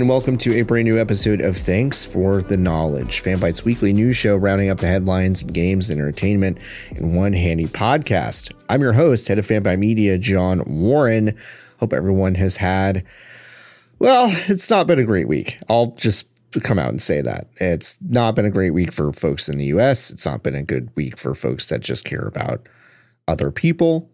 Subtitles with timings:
[0.00, 4.16] And welcome to a brand new episode of Thanks for the Knowledge, Fanbyte's weekly news
[4.16, 6.58] show rounding up the headlines, games, and entertainment
[6.94, 8.54] in one handy podcast.
[8.68, 11.36] I'm your host, head of Fanbyte Media, John Warren.
[11.80, 13.04] Hope everyone has had,
[13.98, 15.58] well, it's not been a great week.
[15.68, 16.28] I'll just
[16.62, 17.48] come out and say that.
[17.56, 20.12] It's not been a great week for folks in the US.
[20.12, 22.68] It's not been a good week for folks that just care about
[23.26, 24.08] other people.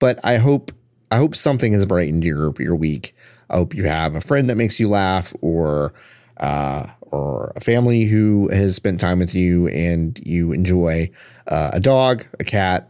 [0.00, 0.70] But I hope
[1.10, 3.14] I hope something has brightened your your week.
[3.50, 5.92] I hope you have a friend that makes you laugh or
[6.36, 11.10] uh, or a family who has spent time with you and you enjoy
[11.48, 12.88] uh, a dog, a cat,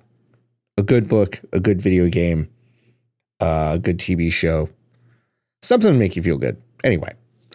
[0.76, 2.48] a good book, a good video game,
[3.40, 4.68] uh, a good TV show,
[5.62, 6.60] something to make you feel good.
[6.84, 7.12] Anyway,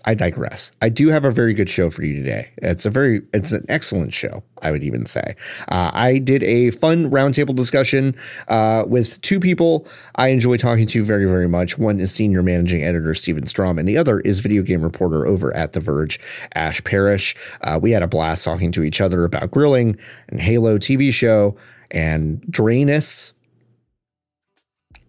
[0.07, 0.71] I digress.
[0.83, 2.51] I do have a very good show for you today.
[2.57, 5.35] It's a very, it's an excellent show, I would even say.
[5.69, 8.15] Uh, I did a fun roundtable discussion
[8.47, 11.79] uh, with two people I enjoy talking to very, very much.
[11.79, 15.55] One is senior managing editor Steven Strom, and the other is video game reporter over
[15.55, 16.19] at The Verge,
[16.53, 17.35] Ash Parrish.
[17.61, 19.97] Uh, we had a blast talking to each other about grilling
[20.29, 21.57] and Halo TV show
[21.89, 23.31] and Drainus.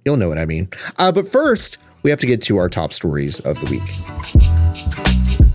[0.07, 0.71] You'll know what I mean.
[0.99, 5.46] Uh, but first, we have to get to our top stories of the week.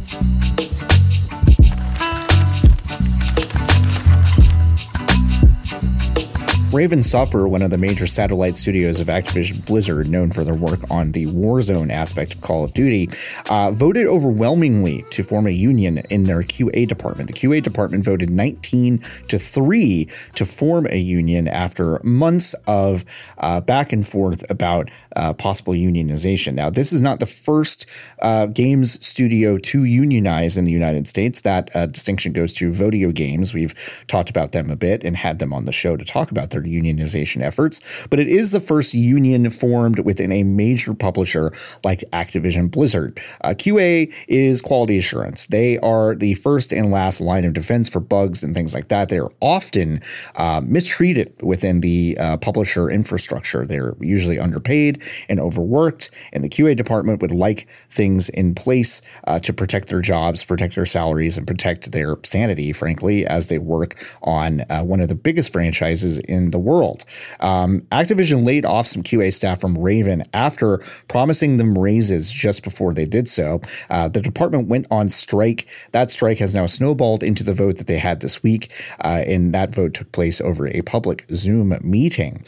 [6.71, 10.79] Raven Software, one of the major satellite studios of Activision Blizzard, known for their work
[10.89, 13.09] on the Warzone aspect of Call of Duty,
[13.49, 17.27] uh, voted overwhelmingly to form a union in their QA department.
[17.27, 23.03] The QA department voted 19 to 3 to form a union after months of
[23.39, 26.53] uh, back and forth about uh, possible unionization.
[26.53, 27.85] Now, this is not the first
[28.21, 31.41] uh, games studio to unionize in the United States.
[31.41, 33.53] That uh, distinction goes to Vodeo Games.
[33.53, 33.75] We've
[34.07, 36.60] talked about them a bit and had them on the show to talk about their
[36.65, 42.69] unionization efforts, but it is the first union formed within a major publisher like Activision
[42.69, 43.19] Blizzard.
[43.43, 45.47] Uh, QA is quality assurance.
[45.47, 49.09] They are the first and last line of defense for bugs and things like that.
[49.09, 50.01] They are often
[50.35, 53.65] uh, mistreated within the uh, publisher infrastructure.
[53.65, 59.39] They're usually underpaid and overworked, and the QA department would like things in place uh,
[59.39, 63.95] to protect their jobs, protect their salaries, and protect their sanity, frankly, as they work
[64.21, 67.05] on uh, one of the biggest franchises in the world.
[67.39, 72.93] Um, Activision laid off some QA staff from Raven after promising them raises just before
[72.93, 73.61] they did so.
[73.89, 75.67] Uh, the department went on strike.
[75.91, 78.71] That strike has now snowballed into the vote that they had this week,
[79.03, 82.43] uh, and that vote took place over a public Zoom meeting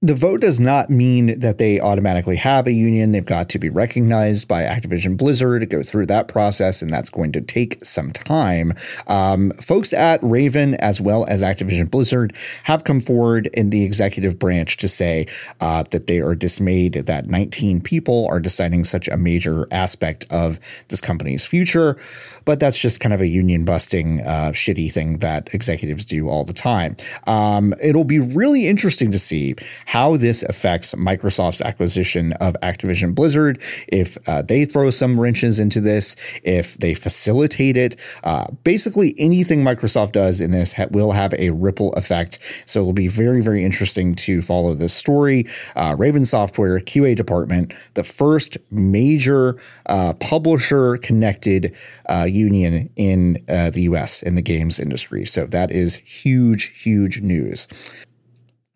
[0.00, 3.10] the vote does not mean that they automatically have a union.
[3.10, 7.32] They've got to be recognized by Activision Blizzard go through that process, and that's going
[7.32, 8.74] to take some time.
[9.08, 12.32] Um, folks at Raven, as well as Activision Blizzard,
[12.62, 15.26] have come forward in the executive branch to say
[15.60, 20.60] uh, that they are dismayed that 19 people are deciding such a major aspect of
[20.90, 21.98] this company's future.
[22.44, 26.44] But that's just kind of a union busting, uh, shitty thing that executives do all
[26.44, 26.96] the time.
[27.26, 29.56] Um, it'll be really interesting to see
[29.88, 35.80] how this affects Microsoft's acquisition of Activision Blizzard, if uh, they throw some wrenches into
[35.80, 37.96] this, if they facilitate it.
[38.22, 42.38] Uh, basically, anything Microsoft does in this ha- will have a ripple effect.
[42.66, 45.46] So it'll be very, very interesting to follow this story.
[45.74, 51.74] Uh, Raven Software QA department, the first major uh, publisher connected
[52.10, 55.24] uh, union in uh, the US in the games industry.
[55.24, 57.68] So that is huge, huge news.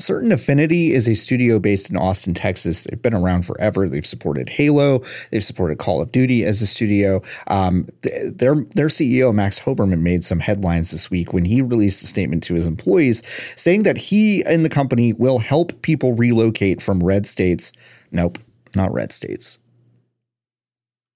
[0.02, 2.84] Certain Affinity is a studio based in Austin, Texas.
[2.84, 3.88] They've been around forever.
[3.88, 5.00] They've supported Halo.
[5.30, 7.22] They've supported Call of Duty as a studio.
[7.46, 12.06] Um, their their CEO Max Hoberman made some headlines this week when he released a
[12.06, 13.22] statement to his employees
[13.56, 17.72] saying that he and the company will help people relocate from red states.
[18.10, 18.38] Nope,
[18.74, 19.58] not red states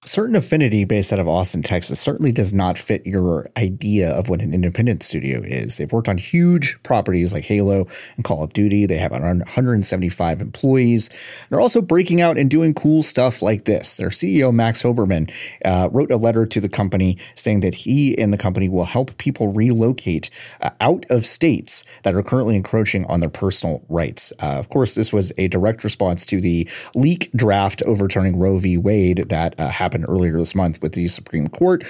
[0.07, 4.41] Certain Affinity, based out of Austin, Texas, certainly does not fit your idea of what
[4.41, 5.75] an independent studio is.
[5.75, 8.85] They've worked on huge properties like Halo and Call of Duty.
[8.85, 11.09] They have 175 employees.
[11.49, 13.97] They're also breaking out and doing cool stuff like this.
[13.97, 15.29] Their CEO, Max Hoberman,
[15.65, 19.17] uh, wrote a letter to the company saying that he and the company will help
[19.17, 20.29] people relocate
[20.61, 24.31] uh, out of states that are currently encroaching on their personal rights.
[24.41, 26.65] Uh, of course, this was a direct response to the
[26.95, 28.77] leak draft overturning Roe v.
[28.77, 31.83] Wade that uh, happened happened earlier this month with the Supreme Court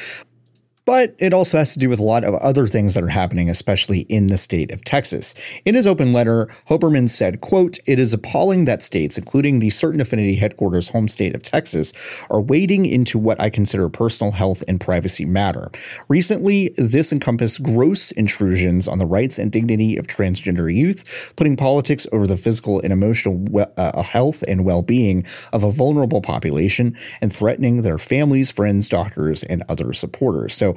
[0.88, 3.50] but it also has to do with a lot of other things that are happening,
[3.50, 5.36] especially in the state of Texas.
[5.66, 10.00] In his open letter, Hoberman said, quote, It is appalling that states, including the Certain
[10.00, 11.92] Affinity headquarters home state of Texas,
[12.30, 15.70] are wading into what I consider personal health and privacy matter.
[16.08, 22.08] Recently, this encompassed gross intrusions on the rights and dignity of transgender youth, putting politics
[22.14, 23.46] over the physical and emotional
[23.76, 29.66] uh, health and well-being of a vulnerable population, and threatening their families, friends, doctors, and
[29.68, 30.54] other supporters.
[30.54, 30.77] So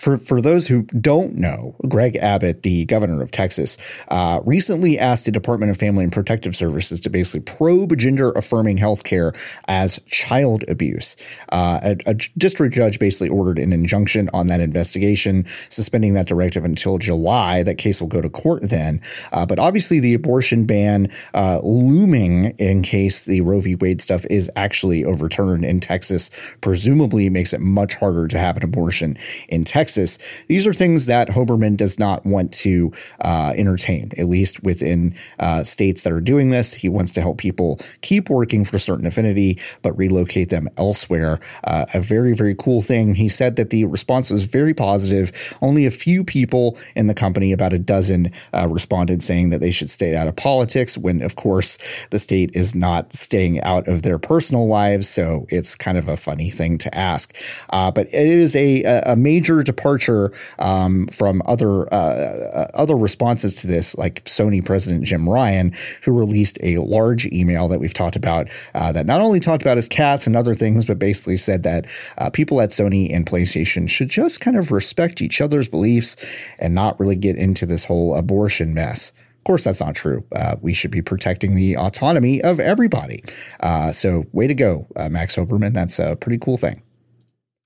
[0.00, 3.76] for for those who don't know, Greg Abbott, the governor of Texas,
[4.08, 8.78] uh, recently asked the Department of Family and Protective Services to basically probe gender affirming
[8.78, 9.36] healthcare
[9.68, 11.16] as child abuse.
[11.52, 16.64] Uh, a, a, district judge basically ordered an injunction on that investigation, suspending that directive
[16.64, 17.62] until July.
[17.62, 19.02] That case will go to court then.
[19.32, 23.74] Uh, but obviously, the abortion ban uh, looming in case the Roe v.
[23.74, 26.30] Wade stuff is actually overturned in Texas,
[26.62, 29.18] presumably makes it much harder to have an abortion
[29.50, 29.89] in Texas.
[29.90, 30.18] Texas.
[30.46, 32.92] These are things that Hoberman does not want to
[33.24, 36.74] uh, entertain, at least within uh, states that are doing this.
[36.74, 41.40] He wants to help people keep working for certain affinity, but relocate them elsewhere.
[41.64, 43.16] Uh, a very, very cool thing.
[43.16, 45.32] He said that the response was very positive.
[45.60, 49.72] Only a few people in the company, about a dozen, uh, responded saying that they
[49.72, 51.78] should stay out of politics, when, of course,
[52.10, 55.08] the state is not staying out of their personal lives.
[55.08, 57.34] So it's kind of a funny thing to ask.
[57.70, 63.56] Uh, but it is a, a major departure um, from other uh, uh, other responses
[63.56, 65.74] to this, like Sony president Jim Ryan,
[66.04, 69.76] who released a large email that we've talked about uh, that not only talked about
[69.76, 71.86] his cats and other things, but basically said that
[72.18, 76.16] uh, people at Sony and PlayStation should just kind of respect each other's beliefs
[76.58, 79.12] and not really get into this whole abortion mess.
[79.38, 80.24] Of course, that's not true.
[80.36, 83.24] Uh, we should be protecting the autonomy of everybody.
[83.60, 85.72] Uh, so, way to go, uh, Max Hoberman.
[85.72, 86.82] That's a pretty cool thing.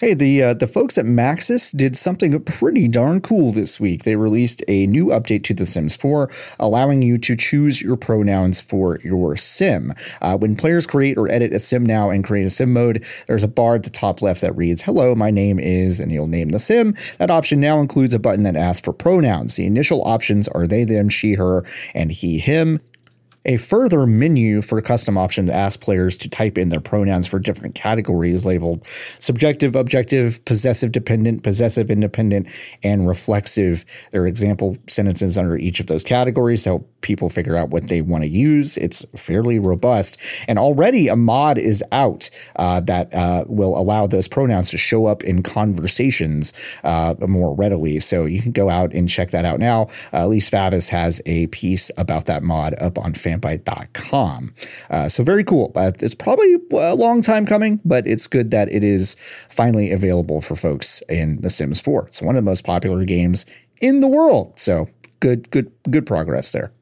[0.05, 4.03] Hey, the uh, the folks at Maxis did something pretty darn cool this week.
[4.03, 6.31] They released a new update to The Sims 4,
[6.61, 9.95] allowing you to choose your pronouns for your sim.
[10.21, 13.45] Uh, when players create or edit a sim now and create a sim mode, there's
[13.45, 16.51] a bar at the top left that reads, "Hello, my name is," and you'll name
[16.51, 16.95] the sim.
[17.17, 19.57] That option now includes a button that asks for pronouns.
[19.57, 21.65] The initial options are they, them, she, her,
[21.95, 22.79] and he, him.
[23.47, 27.39] A further menu for custom option to ask players to type in their pronouns for
[27.39, 28.87] different categories labeled
[29.19, 32.49] subjective, objective, possessive dependent, possessive independent,
[32.83, 33.85] and reflexive.
[34.13, 37.89] There are example sentences under each of those categories to help people figure out what
[37.89, 38.77] they want to use.
[38.79, 40.19] It's fairly robust.
[40.49, 45.07] And already a mod is out uh, that uh, will allow those pronouns to show
[45.07, 46.53] up in conversations
[46.83, 48.01] uh, more readily.
[48.01, 49.89] So you can go out and check that out now.
[50.13, 54.55] Uh, Elise Favis has a piece about that mod up on fan fanbyte.com.
[54.91, 55.73] Uh, so very cool.
[55.75, 59.17] Uh, it's probably a long time coming, but it's good that it is
[59.49, 62.09] finally available for folks in The Sims 4.
[62.09, 63.47] It's one of the most popular games
[63.81, 64.59] in the world.
[64.59, 64.89] So
[65.21, 66.73] good, good, good progress there.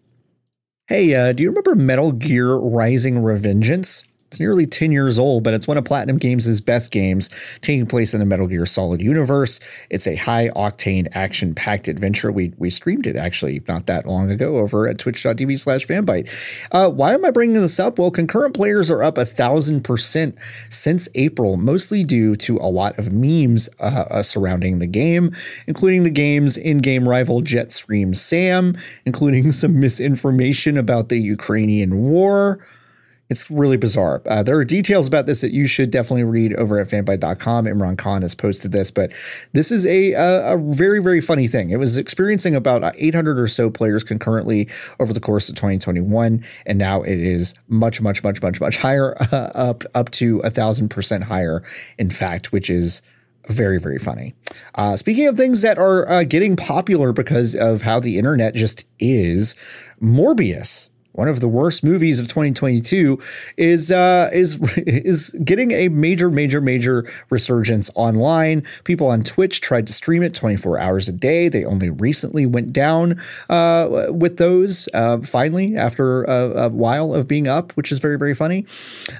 [0.92, 4.06] Hey, uh, do you remember Metal Gear Rising Revengeance?
[4.32, 7.28] It's nearly 10 years old, but it's one of Platinum Games' best games,
[7.60, 9.60] taking place in the Metal Gear Solid universe.
[9.90, 12.32] It's a high octane, action packed adventure.
[12.32, 16.30] We, we streamed it actually not that long ago over at twitch.tv slash fanbyte.
[16.72, 17.98] Uh, why am I bringing this up?
[17.98, 20.38] Well, concurrent players are up a thousand percent
[20.70, 25.36] since April, mostly due to a lot of memes uh, uh, surrounding the game,
[25.66, 32.58] including the game's in game rival Jetstream Sam, including some misinformation about the Ukrainian war.
[33.32, 34.20] It's really bizarre.
[34.26, 37.64] Uh, there are details about this that you should definitely read over at fanbyte.com.
[37.64, 39.10] Imran Khan has posted this, but
[39.54, 41.70] this is a, a, a very, very funny thing.
[41.70, 44.68] It was experiencing about 800 or so players concurrently
[45.00, 49.16] over the course of 2021, and now it is much, much, much, much, much higher,
[49.18, 51.62] uh, up up to a thousand percent higher,
[51.96, 53.00] in fact, which is
[53.48, 54.34] very very funny
[54.76, 58.84] uh, speaking of things that are uh, getting popular because of how the internet just
[59.00, 59.56] is
[60.00, 63.18] morbius one of the worst movies of 2022
[63.56, 68.62] is uh, is is getting a major major major resurgence online.
[68.84, 71.48] People on Twitch tried to stream it 24 hours a day.
[71.48, 77.28] They only recently went down uh, with those uh, finally after a, a, while of
[77.28, 78.66] being up, which is very very funny.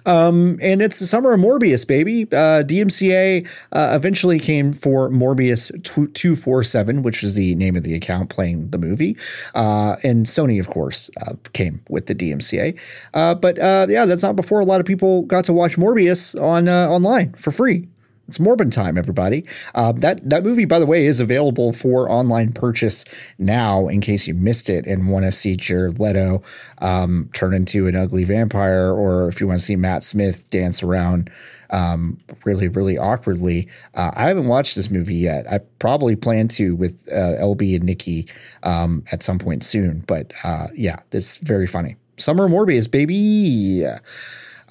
[0.06, 2.24] Um, and it's the summer of Morbius, baby.
[2.24, 8.30] Uh, DMCA uh, eventually came for Morbius 247, which is the name of the account
[8.30, 9.16] playing the movie,
[9.54, 11.10] uh, and Sony, of course,
[11.52, 12.78] came with the DMCA.
[13.14, 16.40] Uh, but uh, yeah, that's not before a lot of people got to watch Morbius
[16.40, 17.88] on uh, online for free.
[18.28, 19.44] It's Morbin time, everybody.
[19.74, 23.04] Uh, that that movie, by the way, is available for online purchase
[23.38, 23.88] now.
[23.88, 26.42] In case you missed it and want to see Jared Leto
[26.78, 30.82] um, turn into an ugly vampire, or if you want to see Matt Smith dance
[30.82, 31.30] around
[31.72, 33.68] um, really, really awkwardly.
[33.94, 35.50] Uh, I haven't watched this movie yet.
[35.50, 38.28] I probably plan to with uh, LB and Nikki
[38.62, 40.04] um, at some point soon.
[40.06, 41.96] But uh, yeah, this very funny.
[42.18, 43.84] Summer Morbius, baby.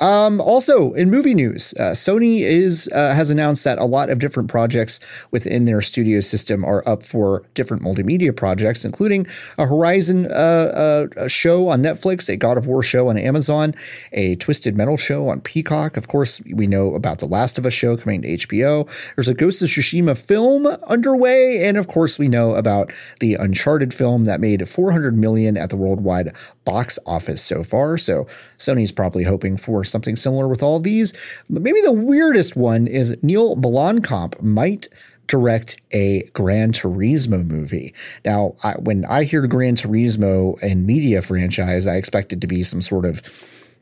[0.02, 4.18] Um, also, in movie news, uh, Sony is uh, has announced that a lot of
[4.18, 9.28] different projects within their studio system are up for different multimedia projects, including
[9.60, 13.76] a Horizon uh, uh show on Netflix, a God of War show on Amazon,
[14.12, 15.96] a Twisted Metal show on Peacock.
[15.98, 18.90] Of course, we know about the Last of Us show coming to HBO.
[19.16, 23.94] There's a Ghost of Tsushima film underway, and of course, we know about the Uncharted
[23.94, 28.00] film that made 400 million at the worldwide box office so far.
[28.00, 28.24] So
[28.58, 31.14] Sony's probably hoping for something similar with all these.
[31.50, 34.88] But maybe the weirdest one is Neil Blomkamp might
[35.28, 37.94] direct a Gran Turismo movie.
[38.26, 42.64] Now, I, when I hear Gran Turismo and media franchise, I expect it to be
[42.64, 43.22] some sort of,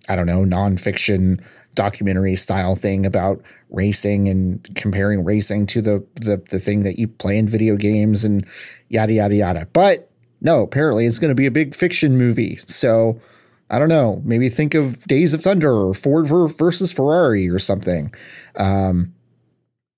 [0.07, 1.41] I don't know, nonfiction
[1.75, 7.07] documentary style thing about racing and comparing racing to the, the the thing that you
[7.07, 8.45] play in video games and
[8.89, 9.67] yada yada yada.
[9.71, 10.09] But
[10.41, 12.57] no, apparently it's going to be a big fiction movie.
[12.65, 13.19] So
[13.69, 14.21] I don't know.
[14.23, 18.13] Maybe think of Days of Thunder or Ford versus Ferrari or something.
[18.55, 19.13] Um,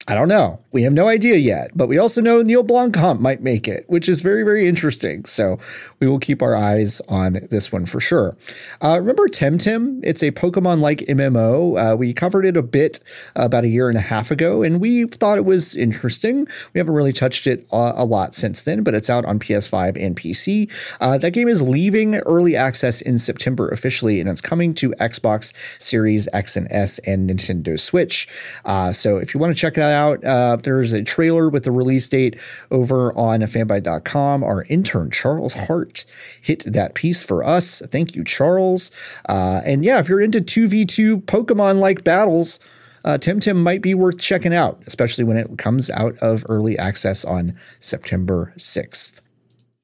[0.08, 0.61] I don't know.
[0.74, 4.08] We have no idea yet, but we also know Neil Blomkamp might make it, which
[4.08, 5.26] is very, very interesting.
[5.26, 5.60] So
[6.00, 8.38] we will keep our eyes on this one for sure.
[8.82, 10.00] Uh, remember Temtem?
[10.02, 11.94] It's a Pokemon like MMO.
[11.94, 13.00] Uh, we covered it a bit
[13.36, 16.48] about a year and a half ago, and we thought it was interesting.
[16.74, 20.02] We haven't really touched it a, a lot since then, but it's out on PS5
[20.02, 20.72] and PC.
[21.02, 25.54] Uh, that game is leaving early access in September officially, and it's coming to Xbox
[25.80, 28.30] Series X and S and Nintendo Switch.
[28.64, 31.72] Uh, so if you want to check that out, uh, there's a trailer with the
[31.72, 32.38] release date
[32.70, 34.44] over on fanbyte.com.
[34.44, 36.06] Our intern, Charles Hart,
[36.42, 37.82] hit that piece for us.
[37.88, 38.92] Thank you, Charles.
[39.28, 42.60] Uh, and yeah, if you're into 2v2 Pokemon like battles,
[43.04, 47.26] uh, Temtem might be worth checking out, especially when it comes out of early access
[47.26, 49.22] on September 6th.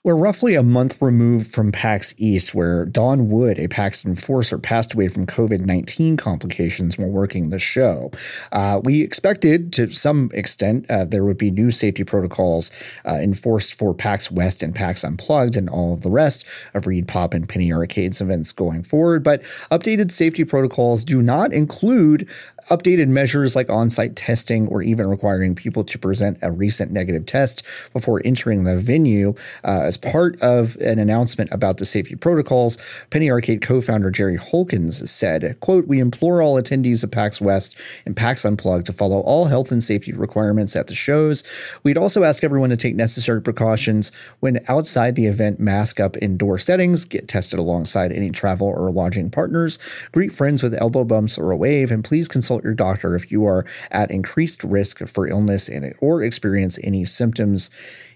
[0.07, 4.93] We're roughly a month removed from PAX East, where Don Wood, a PAX enforcer, passed
[4.93, 8.11] away from COVID 19 complications while working the show.
[8.53, 12.71] Uh, we expected, to some extent, uh, there would be new safety protocols
[13.05, 17.09] uh, enforced for PAX West and PAX Unplugged and all of the rest of Reed
[17.09, 22.29] Pop and Penny Arcades events going forward, but updated safety protocols do not include
[22.69, 27.25] updated measures like on site testing or even requiring people to present a recent negative
[27.25, 29.33] test before entering the venue.
[29.63, 32.77] Uh, as part of an announcement about the safety protocols,
[33.09, 37.77] Penny Arcade co founder Jerry Holkins said, quote, We implore all attendees of PAX West
[38.05, 41.43] and PAX Unplugged to follow all health and safety requirements at the shows.
[41.83, 46.57] We'd also ask everyone to take necessary precautions when outside the event, mask up indoor
[46.57, 49.79] settings, get tested alongside any travel or lodging partners,
[50.11, 53.31] greet friends with elbow bumps or a wave, and please consult consult your doctor if
[53.31, 57.69] you are at increased risk for illness and or experience any symptoms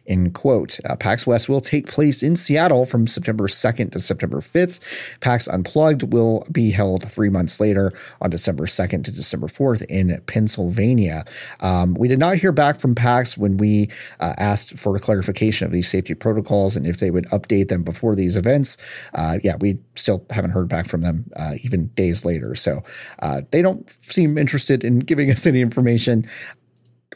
[0.07, 0.79] End quote.
[0.85, 5.19] Uh, PAX West will take place in Seattle from September 2nd to September 5th.
[5.19, 10.21] PAX Unplugged will be held three months later on December 2nd to December 4th in
[10.25, 11.25] Pennsylvania.
[11.59, 13.89] Um, we did not hear back from PAX when we
[14.19, 18.15] uh, asked for clarification of these safety protocols and if they would update them before
[18.15, 18.77] these events.
[19.13, 22.55] Uh, yeah, we still haven't heard back from them uh, even days later.
[22.55, 22.83] So
[23.19, 26.27] uh, they don't seem interested in giving us any information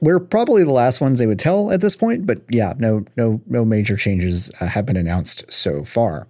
[0.02, 3.42] we're probably the last ones they would tell at this point, but yeah, no, no,
[3.48, 6.28] no major changes uh, have been announced so far.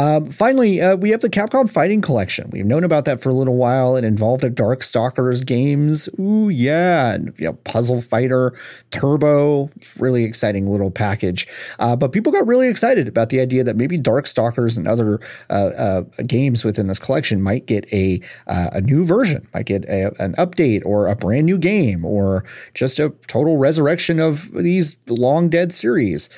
[0.00, 2.48] Um, finally, uh, we have the Capcom Fighting Collection.
[2.50, 3.96] We've known about that for a little while.
[3.96, 6.08] It involved a Darkstalkers games.
[6.18, 7.12] Ooh, yeah.
[7.12, 8.54] And, you know, Puzzle Fighter,
[8.90, 11.46] Turbo, really exciting little package.
[11.78, 15.52] Uh, but people got really excited about the idea that maybe Darkstalkers and other uh,
[15.52, 20.12] uh games within this collection might get a, uh, a new version, might get a,
[20.18, 22.42] an update or a brand new game or
[22.72, 26.30] just a total resurrection of these long dead series.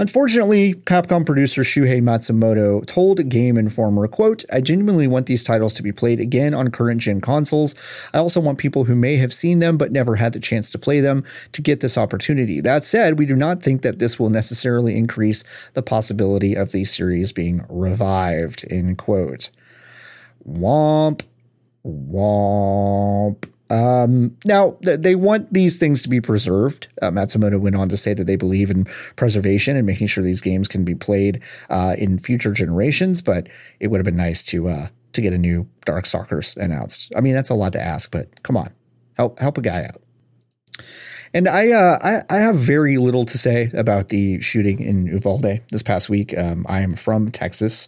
[0.00, 5.82] Unfortunately, Capcom producer Shuhei Matsumoto told Game Informer, quote, I genuinely want these titles to
[5.82, 7.74] be played again on current gen consoles.
[8.14, 10.78] I also want people who may have seen them but never had the chance to
[10.78, 12.62] play them to get this opportunity.
[12.62, 16.90] That said, we do not think that this will necessarily increase the possibility of these
[16.90, 19.50] series being revived, end quote.
[20.48, 21.26] Womp.
[21.84, 23.50] Womp.
[23.70, 26.88] Um, now, th- they want these things to be preserved.
[27.00, 28.84] Uh, Matsumoto went on to say that they believe in
[29.16, 33.22] preservation and making sure these games can be played uh, in future generations.
[33.22, 33.48] But
[33.78, 37.12] it would have been nice to uh, to get a new Dark Darkstalkers announced.
[37.16, 38.70] I mean, that's a lot to ask, but come on,
[39.14, 40.02] help help a guy out.
[41.32, 45.60] And I, uh, I, I have very little to say about the shooting in Uvalde
[45.70, 46.36] this past week.
[46.36, 47.86] Um, I am from Texas,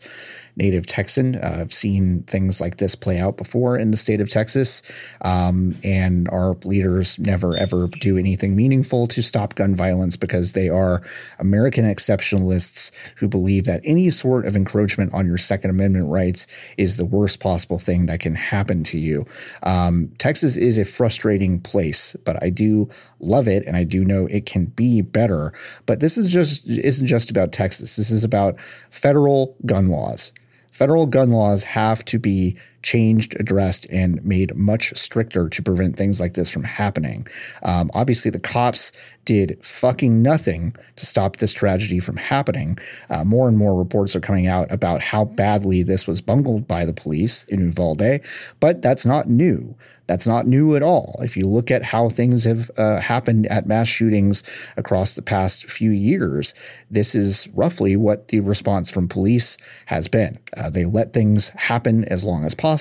[0.57, 1.37] native Texan.
[1.37, 4.83] Uh, I've seen things like this play out before in the state of Texas,
[5.23, 10.69] um, and our leaders never ever do anything meaningful to stop gun violence because they
[10.69, 11.03] are
[11.39, 16.97] American exceptionalists who believe that any sort of encroachment on your Second Amendment rights is
[16.97, 19.25] the worst possible thing that can happen to you.
[19.63, 22.91] Um, Texas is a frustrating place, but I do
[23.21, 25.53] love it, and I do know it can be better.
[25.87, 27.97] But this is just isn't just about Texas.
[27.97, 30.33] This is about federal gun laws
[30.73, 36.21] federal gun laws have to be changed, addressed, and made much stricter to prevent things
[36.21, 37.27] like this from happening.
[37.63, 38.93] Um, obviously, the cops
[39.25, 42.79] did fucking nothing to stop this tragedy from happening.
[43.09, 46.85] Uh, more and more reports are coming out about how badly this was bungled by
[46.85, 48.21] the police in Uvalde,
[48.61, 49.77] but that's not new.
[50.09, 51.17] That's not new at all.
[51.21, 54.43] If you look at how things have uh, happened at mass shootings
[54.77, 56.55] across the past few years,
[56.91, 60.37] this is roughly what the response from police has been.
[60.57, 62.72] Uh, they let things happen as long as possible,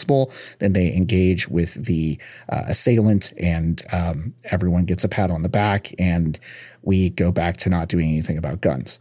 [0.60, 2.20] then they engage with the
[2.50, 6.40] uh, assailant, and um, everyone gets a pat on the back, and
[6.82, 9.00] we go back to not doing anything about guns.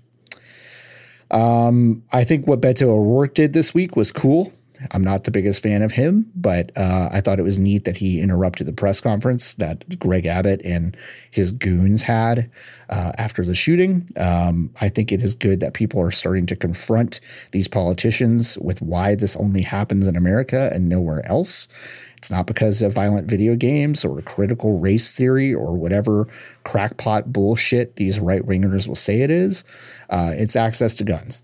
[1.30, 4.52] Um, I think what Beto O'Rourke did this week was cool.
[4.92, 7.98] I'm not the biggest fan of him, but uh, I thought it was neat that
[7.98, 10.96] he interrupted the press conference that Greg Abbott and
[11.30, 12.50] his goons had
[12.88, 14.08] uh, after the shooting.
[14.16, 17.20] Um, I think it is good that people are starting to confront
[17.52, 21.68] these politicians with why this only happens in America and nowhere else.
[22.16, 26.28] It's not because of violent video games or critical race theory or whatever
[26.64, 29.64] crackpot bullshit these right wingers will say it is.
[30.10, 31.42] Uh, it's access to guns,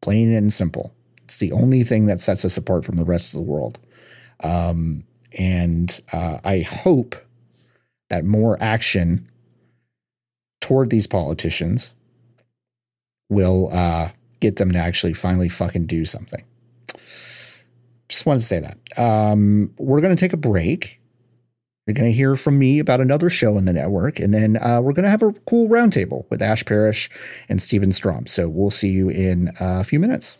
[0.00, 0.92] plain and simple.
[1.28, 3.78] It's the only thing that sets us apart from the rest of the world.
[4.42, 5.04] Um,
[5.38, 7.16] and uh, I hope
[8.08, 9.28] that more action
[10.62, 11.92] toward these politicians
[13.28, 14.08] will uh,
[14.40, 16.42] get them to actually finally fucking do something.
[16.94, 18.78] Just wanted to say that.
[18.98, 20.98] Um, we're going to take a break.
[21.86, 24.80] You're going to hear from me about another show in the network, and then uh,
[24.80, 27.10] we're going to have a cool roundtable with Ash Parrish
[27.50, 28.26] and Steven Strom.
[28.26, 30.38] So we'll see you in a few minutes.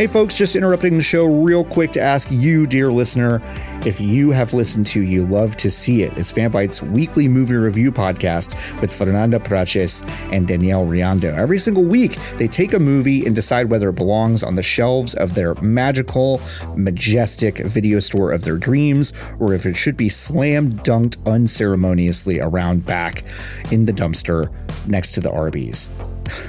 [0.00, 3.42] Hey, folks, just interrupting the show real quick to ask you, dear listener,
[3.84, 6.16] if you have listened to You Love to See It.
[6.16, 11.36] It's Fanbyte's weekly movie review podcast with Fernanda Praches and Danielle Riendeau.
[11.36, 15.14] Every single week, they take a movie and decide whether it belongs on the shelves
[15.14, 16.40] of their magical,
[16.76, 22.86] majestic video store of their dreams or if it should be slam dunked unceremoniously around
[22.86, 23.22] back
[23.70, 24.50] in the dumpster
[24.86, 25.90] next to the Arby's.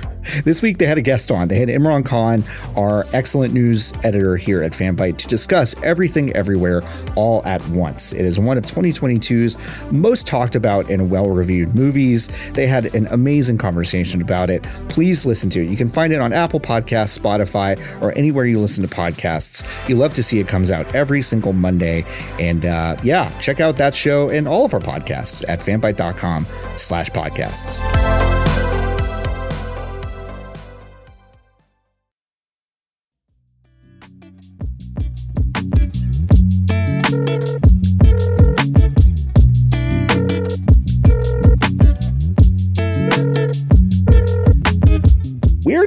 [0.44, 1.48] This week they had a guest on.
[1.48, 2.44] They had Imran Khan,
[2.76, 6.82] our excellent news editor here at Fanbyte, to discuss everything everywhere
[7.16, 8.14] all at once.
[8.14, 12.30] It is one of 2022's most talked about and well reviewed movies.
[12.54, 14.64] They had an amazing conversation about it.
[14.90, 15.70] Please listen to it.
[15.70, 19.66] You can find it on Apple Podcasts, Spotify, or anywhere you listen to podcasts.
[19.90, 22.06] You love to see it comes out every single Monday.
[22.40, 27.10] And uh, yeah, check out that show and all of our podcasts at fanbyte.com slash
[27.10, 28.21] podcasts.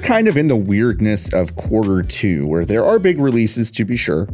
[0.04, 3.96] Kind of in the weirdness of quarter two, where there are big releases to be
[3.96, 4.28] sure.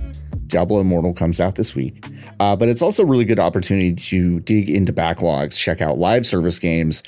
[0.48, 2.04] Diablo Immortal comes out this week,
[2.40, 6.26] uh, but it's also a really good opportunity to dig into backlogs, check out live
[6.26, 7.02] service games,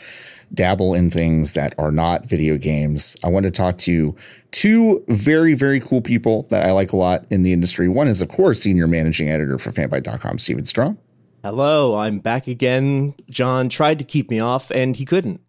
[0.54, 3.16] dabble in things that are not video games.
[3.24, 4.14] I want to talk to
[4.50, 7.88] two very, very cool people that I like a lot in the industry.
[7.88, 10.98] One is, of course, senior managing editor for fanbyte.com, Steven Strom.
[11.42, 13.14] Hello, I'm back again.
[13.28, 15.40] John tried to keep me off, and he couldn't.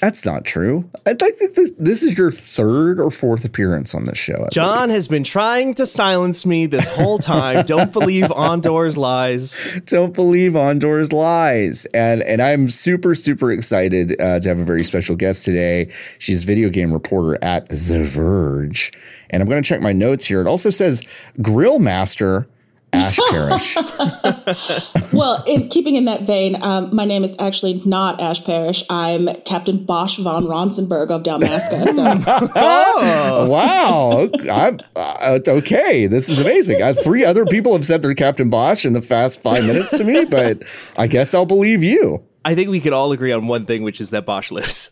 [0.00, 0.88] That's not true.
[1.04, 4.44] I think this, this is your third or fourth appearance on this show.
[4.46, 4.94] I John believe.
[4.94, 7.64] has been trying to silence me this whole time.
[7.66, 9.80] Don't believe Ondore's lies.
[9.86, 14.84] don't believe Ondore's lies, and and I'm super super excited uh, to have a very
[14.84, 15.90] special guest today.
[16.20, 18.92] She's video game reporter at The Verge,
[19.30, 20.40] and I'm going to check my notes here.
[20.40, 21.02] It also says
[21.42, 22.48] Grill Master.
[22.92, 23.76] Ash Parrish.
[25.12, 28.84] well, in keeping in that vein, um, my name is actually not Ash Parrish.
[28.88, 31.88] I'm Captain Basch fon Ronsenburg of Dalmasca.
[31.88, 32.04] So
[32.56, 34.28] oh, wow.
[34.50, 36.06] I'm uh, okay.
[36.06, 36.82] This is amazing.
[36.82, 40.04] Uh, three other people have said they're Captain Basch in the past five minutes to
[40.04, 40.62] me, but
[40.96, 42.24] I guess I'll believe you.
[42.44, 44.90] I think we could all agree on one thing, which is that Basch lives.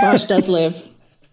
[0.00, 0.91] Basch does live.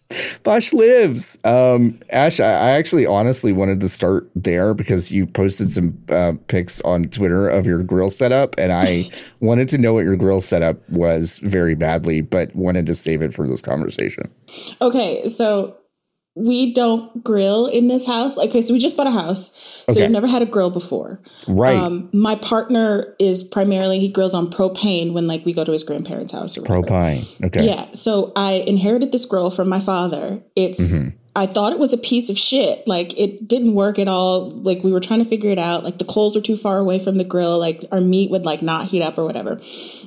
[0.43, 1.37] Basch lives.
[1.43, 6.33] Um, Ash, I, I, actually honestly wanted to start there because you posted some uh,
[6.47, 9.05] pics on Twitter of your grill setup, and I
[9.39, 13.33] wanted to know what your grill setup was very badly, but wanted to save it
[13.33, 14.31] for this conversation.
[14.81, 15.77] Okay, so
[16.35, 18.37] we don't grill in this house.
[18.37, 20.01] Like, okay, so we just bought a house, so okay.
[20.01, 21.21] we've never had a grill before.
[21.47, 21.75] Right.
[21.75, 25.83] Um, my partner is primarily he grills on propane when like we go to his
[25.83, 26.81] grandparents' house or whatever.
[26.81, 27.45] Propane.
[27.45, 27.65] Okay.
[27.65, 27.91] Yeah.
[27.91, 30.41] So I inherited this grill from my father.
[30.55, 31.09] It's mm-hmm.
[31.35, 32.87] I thought it was a piece of shit.
[32.87, 34.49] Like it didn't work at all.
[34.49, 35.83] Like we were trying to figure it out.
[35.83, 37.59] Like the coals were too far away from the grill.
[37.59, 39.61] Like our meat would like not heat up or whatever.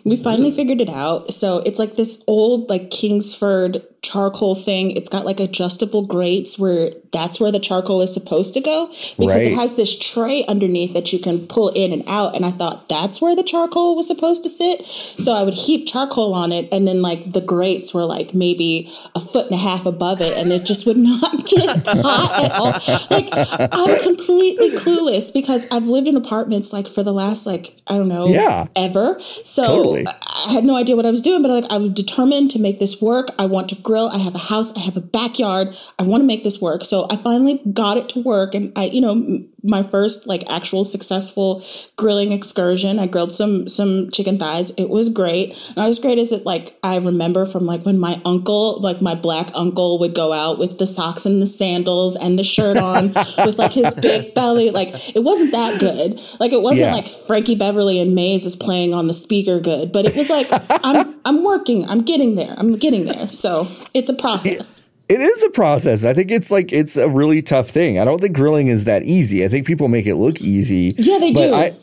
[0.04, 1.32] We finally figured it out.
[1.32, 4.90] So it's like this old like Kingsford charcoal thing.
[4.90, 9.26] It's got like adjustable grates where that's where the charcoal is supposed to go because
[9.28, 9.42] right.
[9.42, 12.34] it has this tray underneath that you can pull in and out.
[12.34, 14.84] And I thought that's where the charcoal was supposed to sit.
[14.84, 18.90] So I would heap charcoal on it, and then like the grates were like maybe
[19.14, 22.52] a foot and a half above it, and it just would not get hot at
[22.52, 22.72] all.
[23.10, 23.28] Like
[23.72, 28.08] I'm completely clueless because I've lived in apartments like for the last like I don't
[28.08, 28.66] know yeah.
[28.76, 29.20] ever.
[29.44, 30.06] So totally.
[30.06, 32.78] I had no idea what I was doing, but like I was determined to make
[32.78, 33.28] this work.
[33.38, 34.08] I want to grill.
[34.08, 34.74] I have a house.
[34.74, 35.76] I have a backyard.
[35.98, 36.82] I want to make this work.
[36.82, 38.54] So I finally got it to work.
[38.54, 41.62] And I, you know, my first like actual successful
[41.96, 42.98] grilling excursion.
[42.98, 44.72] I grilled some some chicken thighs.
[44.76, 45.56] It was great.
[45.76, 49.14] Not as great as it like I remember from like when my uncle, like my
[49.14, 53.08] black uncle, would go out with the socks and the sandals and the shirt on
[53.38, 54.70] with like his big belly.
[54.70, 56.20] Like it wasn't that good.
[56.40, 56.94] Like it wasn't yeah.
[56.94, 60.48] like Frankie Beverly and Maze is playing on the speaker good, but it was like
[60.84, 61.88] I'm I'm working.
[61.88, 62.54] I'm getting there.
[62.56, 63.30] I'm getting there.
[63.30, 64.88] So it's a process.
[64.88, 66.04] It is a process.
[66.04, 67.98] I think it's like it's a really tough thing.
[67.98, 69.44] I don't think grilling is that easy.
[69.44, 70.94] I think people make it look easy.
[70.96, 71.52] Yeah, they do.
[71.52, 71.76] I,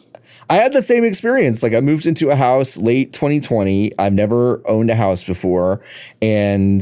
[0.50, 1.62] I had the same experience.
[1.62, 3.92] Like I moved into a house late 2020.
[4.00, 5.82] I've never owned a house before
[6.22, 6.82] and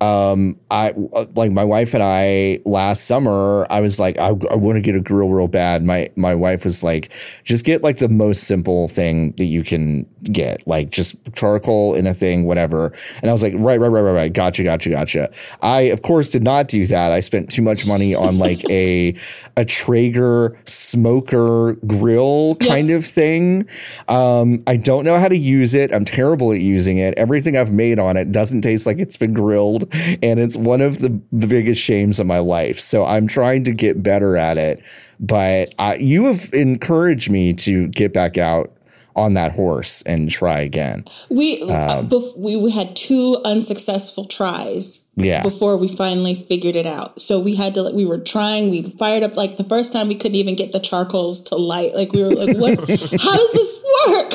[0.00, 0.94] um, I
[1.34, 3.66] like my wife and I last summer.
[3.68, 5.84] I was like, I, I want to get a grill real bad.
[5.84, 7.12] My my wife was like,
[7.44, 12.06] just get like the most simple thing that you can get, like just charcoal in
[12.06, 12.92] a thing, whatever.
[13.22, 14.32] And I was like, right, right, right, right, right.
[14.32, 15.30] Gotcha, gotcha, gotcha.
[15.62, 17.12] I of course did not do that.
[17.12, 19.14] I spent too much money on like a
[19.56, 23.68] a Traeger smoker grill kind of thing.
[24.08, 25.92] Um, I don't know how to use it.
[25.92, 27.14] I'm terrible at using it.
[27.14, 30.98] Everything I've made on it doesn't taste like it's been grilled and it's one of
[30.98, 32.78] the, the biggest shames of my life.
[32.80, 34.82] So I'm trying to get better at it.
[35.18, 38.72] But you have encouraged me to get back out
[39.20, 41.04] on that horse and try again.
[41.28, 45.42] We um, bef- we had two unsuccessful tries yeah.
[45.42, 47.20] before we finally figured it out.
[47.20, 50.14] So we had to we were trying, we fired up like the first time we
[50.14, 51.94] couldn't even get the charcoals to light.
[51.94, 54.32] Like we were like what how does this work?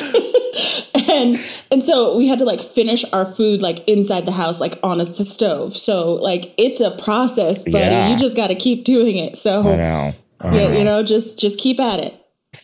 [1.10, 1.36] and
[1.70, 5.00] and so we had to like finish our food like inside the house like on
[5.00, 5.74] a, the stove.
[5.74, 8.08] So like it's a process, but yeah.
[8.08, 9.36] you just got to keep doing it.
[9.36, 10.12] So I know.
[10.40, 12.14] I yeah, you know, just just keep at it.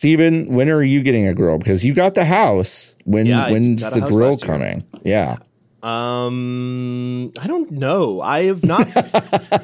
[0.03, 1.57] Steven, when are you getting a grill?
[1.57, 2.93] Because you got the house.
[3.05, 4.83] When yeah, when's the grill coming?
[5.05, 5.37] Yeah.
[5.81, 8.19] Um, I don't know.
[8.19, 8.85] I have not.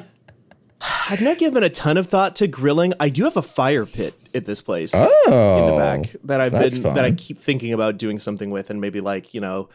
[1.10, 2.94] I've not given a ton of thought to grilling.
[2.98, 6.52] I do have a fire pit at this place oh, in the back that I've
[6.52, 6.94] been fun.
[6.94, 9.68] that I keep thinking about doing something with, and maybe like you know,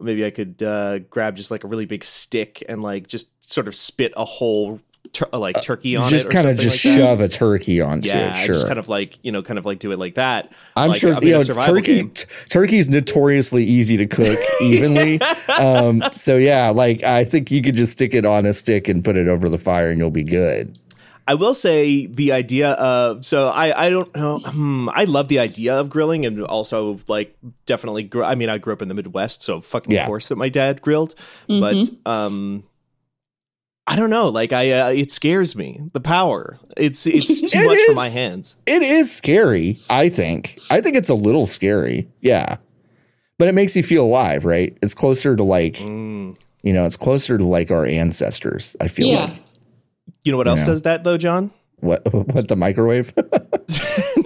[0.00, 3.68] maybe I could uh, grab just like a really big stick and like just sort
[3.68, 4.80] of spit a whole
[5.12, 6.30] tur- like uh, turkey on just it.
[6.30, 8.36] Just kind of just like shove a turkey onto yeah, it.
[8.36, 8.54] Sure.
[8.54, 10.52] Just kind of like you know, kind of like do it like that.
[10.76, 12.04] I'm like, sure I mean, you know turkey.
[12.04, 15.20] T- turkey's notoriously easy to cook evenly.
[15.58, 19.04] um, so yeah, like I think you could just stick it on a stick and
[19.04, 20.78] put it over the fire, and you'll be good.
[21.28, 25.40] I will say the idea of so I I don't know hmm, I love the
[25.40, 28.94] idea of grilling and also like definitely gr- I mean I grew up in the
[28.94, 30.06] Midwest so fucking yeah.
[30.06, 31.14] course that my dad grilled
[31.46, 31.60] mm-hmm.
[31.60, 32.64] but um
[33.90, 34.28] I don't know.
[34.28, 35.80] Like I, uh, it scares me.
[35.94, 36.58] The power.
[36.76, 38.56] It's it's too it much is, for my hands.
[38.66, 39.78] It is scary.
[39.90, 40.58] I think.
[40.70, 42.08] I think it's a little scary.
[42.20, 42.58] Yeah,
[43.38, 44.76] but it makes you feel alive, right?
[44.82, 46.36] It's closer to like, mm.
[46.62, 48.76] You know, it's closer to like our ancestors.
[48.80, 49.24] I feel Yeah.
[49.26, 49.42] like
[50.24, 50.66] You know what else Yeah.
[50.66, 51.50] does that though, John?
[51.80, 53.12] what what the microwave?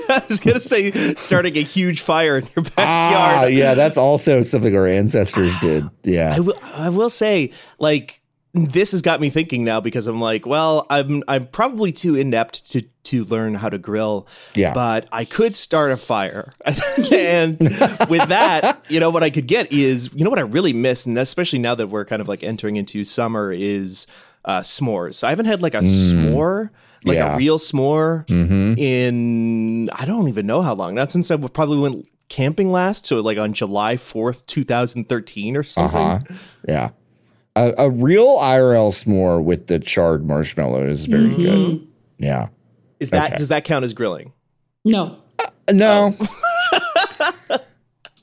[0.08, 3.52] I was gonna say starting a huge fire in your ah, backyard.
[3.54, 5.84] yeah, that's also something our ancestors did.
[6.04, 6.58] Yeah, I will.
[6.62, 8.21] I will say, like,
[8.54, 12.70] this has got me thinking now because I'm like, well, I'm I'm probably too inept
[12.72, 14.26] to to learn how to grill.
[14.54, 14.72] Yeah.
[14.74, 16.52] But I could start a fire,
[17.12, 17.58] and
[18.08, 21.04] with that, you know, what I could get is, you know, what I really miss,
[21.06, 24.06] and especially now that we're kind of like entering into summer, is
[24.44, 25.24] uh, s'mores.
[25.24, 26.70] I haven't had like a s'more.
[27.04, 27.34] Like Yeah.
[27.34, 28.24] a real s'more
[28.78, 30.94] in I don't even know how long.
[30.94, 35.56] Not since I probably went camping last, so like on July fourth, two thousand thirteen,
[35.56, 35.98] or something.
[36.00, 36.34] uh huh.
[36.68, 36.90] Yeah,
[37.56, 41.42] a, a real IRL s'more with the charred marshmallow is very Mm-hmm.
[41.42, 41.86] good.
[42.18, 42.48] Yeah.
[43.00, 43.36] Is that Okay.
[43.36, 44.32] does that count as grilling?
[44.84, 45.18] No,
[45.72, 46.10] No.
[46.10, 46.16] no.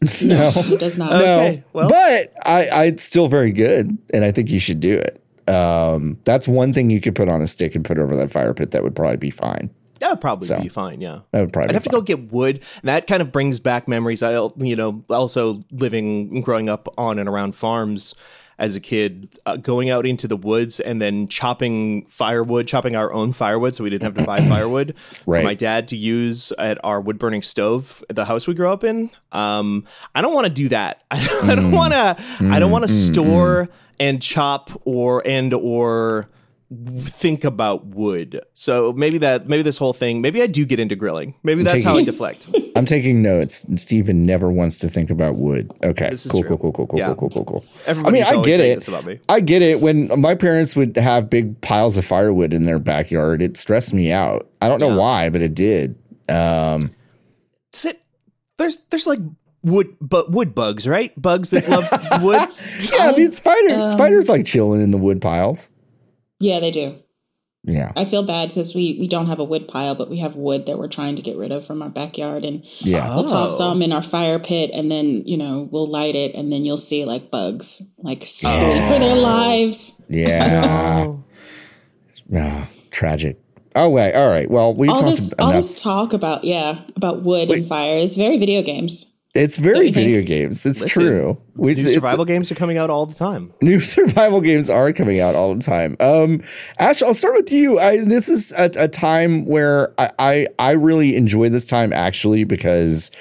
[0.02, 1.12] it does not.
[1.13, 1.63] Okay, no.
[1.74, 5.22] well- but I, I, it's still very good, and I think you should do it.
[5.54, 8.54] Um, that's one thing you could put on a stick and put over that fire
[8.54, 8.72] pit.
[8.72, 9.72] That would probably be fine.
[10.00, 11.02] That would probably So, be fine.
[11.02, 11.70] Yeah, That would probably.
[11.70, 12.00] I'd be have to fine.
[12.00, 12.63] go get wood.
[12.84, 14.24] That kind of brings back memories.
[14.24, 18.15] I, you know, also living, growing up on and around farms
[18.60, 23.12] as a kid, uh, going out into the woods and then chopping firewood, chopping our
[23.12, 24.93] own firewood, so we didn't have to buy firewood
[25.26, 25.39] Right.
[25.39, 28.69] for my dad to use at our wood burning stove at the house we grew
[28.69, 29.10] up in.
[29.32, 31.02] Um, I don't want to do that.
[31.10, 31.56] I, Mm.
[31.56, 32.17] don't want to.
[32.52, 33.67] I don't want to store
[34.00, 36.30] and chop or and or
[37.02, 38.42] think about wood.
[38.54, 41.34] So maybe that maybe this whole thing, maybe I do get into grilling.
[41.44, 42.48] Maybe that's how I deflect.
[42.76, 43.66] I'm taking notes.
[43.82, 45.72] Steven never wants to think about wood.
[45.84, 46.10] Okay.
[46.12, 47.08] This is cool, cool, cool, cool, cool, Yeah.
[47.16, 47.66] cool, cool, cool, cool.
[48.06, 48.88] I mean, I get it.
[48.88, 49.20] about me.
[49.28, 49.82] I get it.
[49.82, 54.12] When my parents would have big piles of firewood in their backyard, it stressed me
[54.12, 54.48] out.
[54.62, 54.98] I don't know Yeah.
[54.98, 55.96] why, but it did.
[56.30, 56.92] Um,
[57.74, 58.02] Sit
[58.58, 59.20] there's there's like
[59.64, 61.20] wood but wood bugs, right?
[61.20, 61.90] Bugs that love
[62.24, 62.48] wood.
[62.94, 63.74] yeah, I mean, spiders.
[63.74, 65.72] um, spiders like chilling in the wood piles.
[66.39, 66.95] Yeah, they do.
[67.65, 70.38] Yeah, I feel bad because we we don't have a wood pile, but we have
[70.38, 73.13] wood that we're trying to get rid of from our backyard, and yeah.
[73.13, 73.58] we'll toss Oh.
[73.71, 76.78] some in our fire pit, and then you know we'll light it, and then you'll
[76.78, 80.02] see like bugs like screaming for their lives.
[80.08, 81.15] Yeah.
[82.32, 82.67] Oh.
[82.91, 83.39] Tragic.
[83.75, 84.13] Oh wait.
[84.13, 84.49] All right.
[84.49, 85.47] Well, we All talked this enough.
[85.47, 89.15] all this talk about yeah about wood and fire is very video games.
[89.36, 90.08] It's very you think?
[90.08, 90.65] video games.
[90.65, 91.42] It's Listen, true.
[91.56, 93.54] We New it- survival games are coming out all the time.
[93.62, 95.96] new survival games are coming out all the time.
[96.00, 96.42] Um,
[96.80, 97.80] Ash, I'll start with you.
[97.80, 102.44] I, this is a, a time where I, I I really enjoy this time actually
[102.44, 103.12] because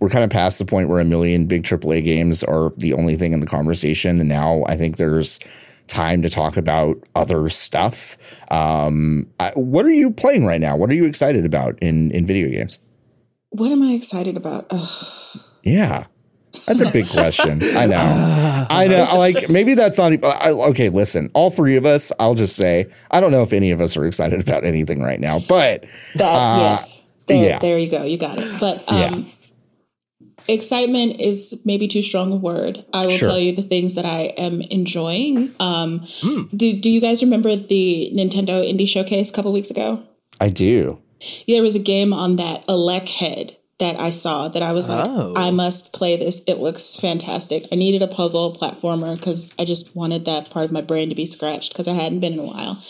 [0.00, 3.16] we're kind of past the point where a million big AAA games are the only
[3.16, 5.40] thing in the conversation, and now I think there's
[5.88, 8.16] time to talk about other stuff.
[8.52, 10.76] Um, I, what are you playing right now?
[10.76, 12.78] What are you excited about in in video games?
[13.50, 14.66] What am I excited about?
[14.70, 15.40] Ugh.
[15.72, 16.06] Yeah.
[16.66, 17.60] That's a big question.
[17.62, 18.66] I know.
[18.70, 19.06] I know.
[19.18, 20.12] Like maybe that's not.
[20.12, 21.30] even- I, okay, listen.
[21.34, 22.10] All three of us.
[22.18, 22.86] I'll just say.
[23.10, 25.82] I don't know if any of us are excited about anything right now, but
[26.16, 27.58] That yes, there, yeah.
[27.58, 28.60] there you go, you got it.
[28.60, 29.26] But um,
[30.48, 32.82] excitement is maybe too strong a word.
[32.92, 33.28] I will Sure.
[33.28, 35.50] tell you the things that I am enjoying.
[35.60, 36.04] Um,
[36.56, 40.02] Do Do you guys remember the Nintendo Indie Showcase a couple weeks ago?
[40.40, 40.98] I do.
[41.46, 45.34] There was a game on that Elechead that I saw that I was like, Oh.
[45.36, 46.42] I must play this.
[46.46, 47.66] It looks fantastic.
[47.70, 51.14] I needed a puzzle platformer because I just wanted that part of my brain to
[51.14, 52.82] be scratched because I hadn't been in a while.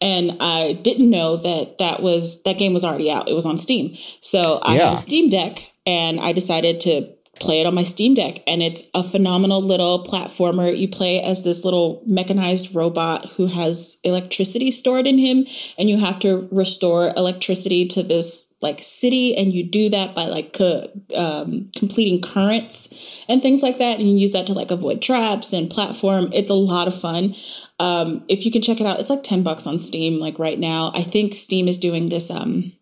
[0.00, 3.28] And I didn't know that that was that game was already out.
[3.28, 3.96] It was on Steam.
[4.20, 4.84] So I Yeah.
[4.84, 7.08] had a Steam Deck and I decided to
[7.40, 8.40] play it on my Steam Deck.
[8.46, 10.76] And it's a phenomenal little platformer.
[10.76, 15.46] You play as this little mechanized robot who has electricity stored in him,
[15.78, 19.36] and you have to restore electricity to this like city.
[19.36, 23.98] And you do that by like co- um, completing currents and things like that.
[23.98, 26.28] And you use that to like avoid traps and platform.
[26.32, 27.34] It's a lot of fun.
[27.78, 30.58] Um, if you can check it out, it's like 10 bucks on Steam, like right
[30.58, 30.90] now.
[30.94, 32.30] I think Steam is doing this.
[32.30, 32.72] Um,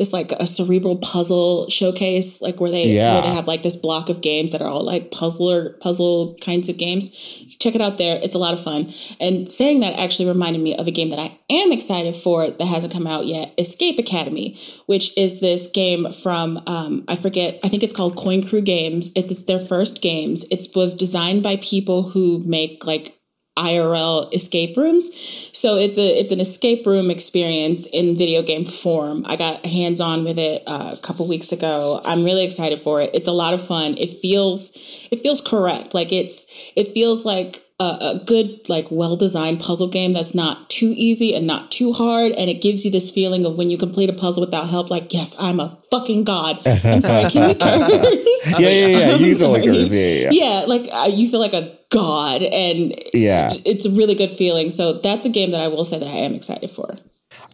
[0.00, 3.12] this like a cerebral puzzle showcase, like where they Yeah.
[3.12, 6.70] where they have like this block of games that are all like puzzler puzzle kinds
[6.70, 7.10] of games.
[7.58, 8.90] Check it out there; it's a lot of fun.
[9.20, 12.64] And saying that actually reminded me of a game that I am excited for that
[12.64, 17.68] hasn't come out yet: Escape Academy, which is this game from um, I forget, I
[17.68, 19.10] think it's called Coin Crew Games.
[19.14, 20.46] It's their first games.
[20.50, 23.19] It was designed by people who make like
[23.56, 25.10] IRL escape rooms.
[25.52, 29.24] So it's a it's an escape room experience in video game form.
[29.26, 32.00] I got hands on with it uh, a couple weeks ago.
[32.04, 33.10] I'm really excited for it.
[33.12, 33.96] It's a lot of fun.
[33.98, 34.70] It feels
[35.10, 35.94] it feels correct.
[35.94, 40.68] Like it's it feels like a, a good, like, well designed puzzle game that's not
[40.68, 42.32] too easy and not too hard.
[42.32, 45.12] And it gives you this feeling of when you complete a puzzle without help, like,
[45.12, 46.60] yes, I'm a fucking god.
[46.66, 48.50] I'm sorry, can we curse?
[48.60, 49.16] yeah, yeah, yeah.
[49.16, 49.92] You can like curse.
[49.92, 50.30] Yeah, yeah, yeah.
[50.32, 52.42] Yeah, like uh, you feel like a god.
[52.42, 54.70] And yeah, it's a really good feeling.
[54.70, 56.96] So that's a game that I will say that I am excited for.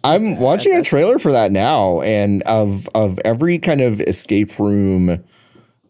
[0.05, 5.25] I'm watching a trailer for that now, and of of every kind of escape room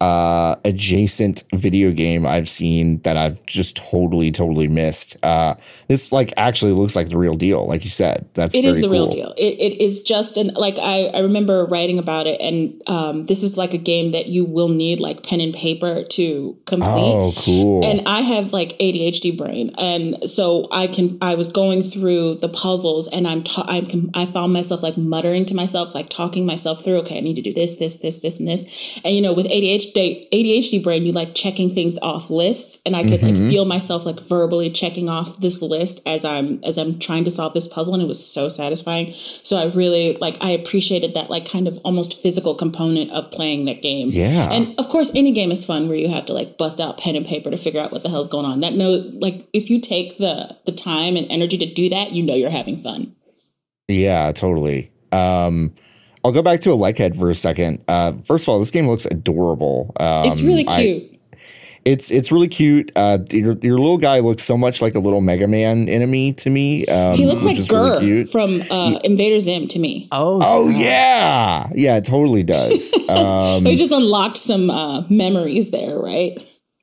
[0.01, 5.17] uh, adjacent video game I've seen that I've just totally, totally missed.
[5.23, 5.55] Uh,
[5.89, 8.29] this like actually looks like the real deal, like you said.
[8.35, 8.93] That's it is the cool.
[8.93, 9.35] real deal.
[9.37, 13.43] It, it is just an like I I remember writing about it, and um, this
[13.43, 16.91] is like a game that you will need like pen and paper to complete.
[16.91, 17.85] Oh, cool!
[17.85, 22.49] And I have like ADHD brain, and so I can I was going through the
[22.49, 26.85] puzzles, and I'm ta- I'm I found myself like muttering to myself, like talking myself
[26.85, 26.99] through.
[26.99, 29.01] Okay, I need to do this, this, this, this, and this.
[29.05, 33.03] And you know, with ADHD ADHD brain, you like checking things off lists, and I
[33.03, 33.43] could mm-hmm.
[33.43, 37.31] like feel myself like verbally checking off this list as I'm as I'm trying to
[37.31, 39.13] solve this puzzle, and it was so satisfying.
[39.15, 43.67] So I really like I appreciated that like kind of almost physical component of playing
[43.67, 44.09] that game.
[44.11, 46.99] Yeah, and of course, any game is fun where you have to like bust out
[46.99, 48.61] pen and paper to figure out what the hell's going on.
[48.61, 52.23] That no, like if you take the the time and energy to do that, you
[52.23, 53.15] know you're having fun.
[53.89, 54.91] Yeah, totally.
[55.13, 55.73] Um,
[56.27, 57.85] I'll go back to Elechead for a second.
[57.87, 59.93] Uh, first of all, this game looks adorable.
[60.01, 61.13] Um, it's really cute.
[61.13, 61.39] I,
[61.85, 62.91] it's it's really cute.
[62.97, 66.51] Uh, your, your little guy looks so much like a little Mega Man enemy to
[66.51, 66.85] me.
[66.87, 70.09] Um, he looks like GIR really from uh, Invader Zim to me.
[70.11, 72.93] Oh, oh yeah, yeah, it totally does.
[73.09, 76.35] Um, we just unlocked some uh, memories there, right?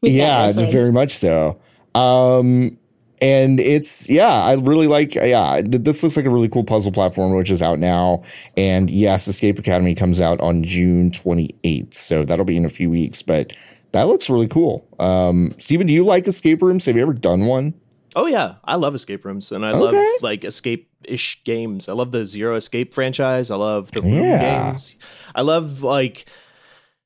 [0.01, 1.59] With yeah, very much so.
[1.95, 2.77] Um,
[3.23, 7.33] and it's yeah i really like yeah this looks like a really cool puzzle platform
[7.33, 8.21] which is out now.
[8.57, 12.89] And yes escape academy comes out on june 28th so that'll be in a few
[12.89, 13.53] weeks but
[13.93, 14.87] that looks really cool.
[14.99, 16.85] Um Steven, do you like escape rooms?
[16.85, 17.75] Have you ever done one?
[18.15, 18.55] Oh yeah.
[18.63, 19.79] I love escape rooms and i okay.
[19.79, 21.87] love like escape ish games.
[21.87, 23.51] I love the zero escape franchise.
[23.51, 24.71] I love the room yeah.
[24.71, 24.97] games.
[25.35, 26.25] I love like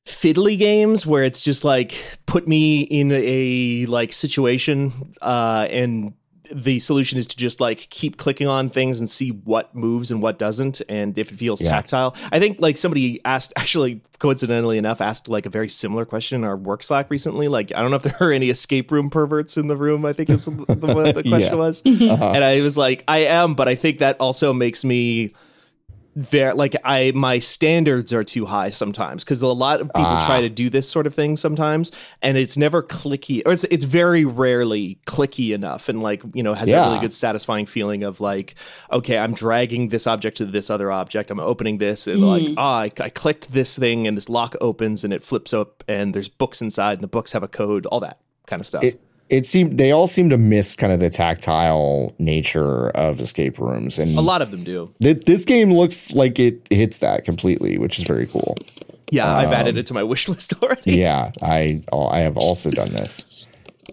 [0.08, 4.90] fiddly games where it's just like put me in a like situation
[5.20, 6.14] uh and
[6.50, 10.22] the solution is to just like keep clicking on things and see what moves and
[10.22, 11.68] what doesn't and if it feels yeah.
[11.68, 16.36] tactile i think like somebody asked actually coincidentally enough asked like a very similar question
[16.36, 19.10] in our work slack recently like i don't know if there are any escape room
[19.10, 21.54] perverts in the room i think is the, the question yeah.
[21.54, 22.32] was uh-huh.
[22.34, 25.34] and i was like i am but i think that also makes me
[26.18, 30.26] very like I my standards are too high sometimes because a lot of people ah.
[30.26, 33.84] try to do this sort of thing sometimes and it's never clicky or it's it's
[33.84, 36.80] very rarely clicky enough and like you know has yeah.
[36.80, 38.56] that really good satisfying feeling of like
[38.90, 42.26] okay I'm dragging this object to this other object I'm opening this and mm.
[42.26, 45.84] like ah I, I clicked this thing and this lock opens and it flips up
[45.86, 48.82] and there's books inside and the books have a code all that kind of stuff.
[48.82, 53.58] It, it seemed they all seem to miss kind of the tactile nature of escape
[53.58, 54.92] rooms, and a lot of them do.
[55.02, 58.56] Th- this game looks like it hits that completely, which is very cool.
[59.10, 60.92] Yeah, um, I've added it to my wish list already.
[60.92, 63.26] Yeah, I I have also done this.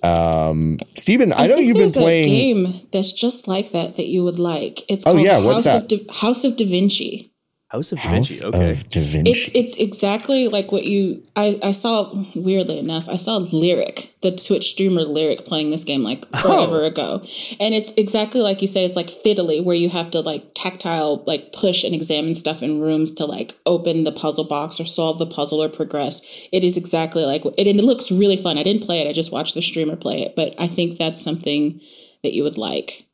[0.04, 4.08] Um, Steven, I, I know you've been playing a game that's just like that that
[4.08, 4.84] you would like.
[4.90, 7.32] It's oh, called oh, yeah, House of da- House of Da Vinci.
[7.76, 8.46] House of Da Vinci.
[8.46, 8.74] okay.
[8.90, 9.32] Da Vinci.
[9.32, 14.32] It's it's exactly like what you I, I saw weirdly enough, I saw Lirik, the
[14.32, 16.42] Twitch streamer Lirik playing this game like oh.
[16.42, 16.88] forever oh.
[16.88, 17.22] ago.
[17.60, 21.24] And it's exactly like you say, it's like fiddly where you have to like tactile
[21.26, 25.20] like push and examine stuff in rooms to like open the puzzle box or solve
[25.20, 26.22] the puzzle or progress.
[26.52, 28.58] It is exactly like it and it looks really fun.
[28.58, 31.22] I didn't play it, I just watched the streamer play it, but I think that's
[31.22, 31.82] something
[32.24, 33.05] that you would like.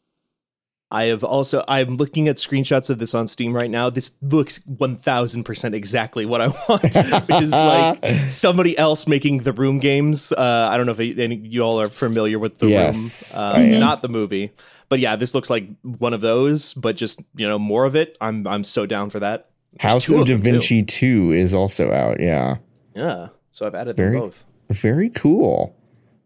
[0.91, 3.89] I have also I'm looking at screenshots of this on Steam right now.
[3.89, 9.79] This looks 1000% exactly what I want, which is like somebody else making the room
[9.79, 10.31] games.
[10.33, 13.79] Uh, I don't know if any you all are familiar with the yes, room, uh,
[13.79, 14.51] not the movie.
[14.89, 18.17] But yeah, this looks like one of those, but just, you know, more of it.
[18.19, 19.49] I'm I'm so down for that.
[19.81, 22.57] There's House of Da Vinci 2 is also out, yeah.
[22.93, 23.29] Yeah.
[23.51, 24.43] So I've added very, them both.
[24.69, 25.73] Very cool.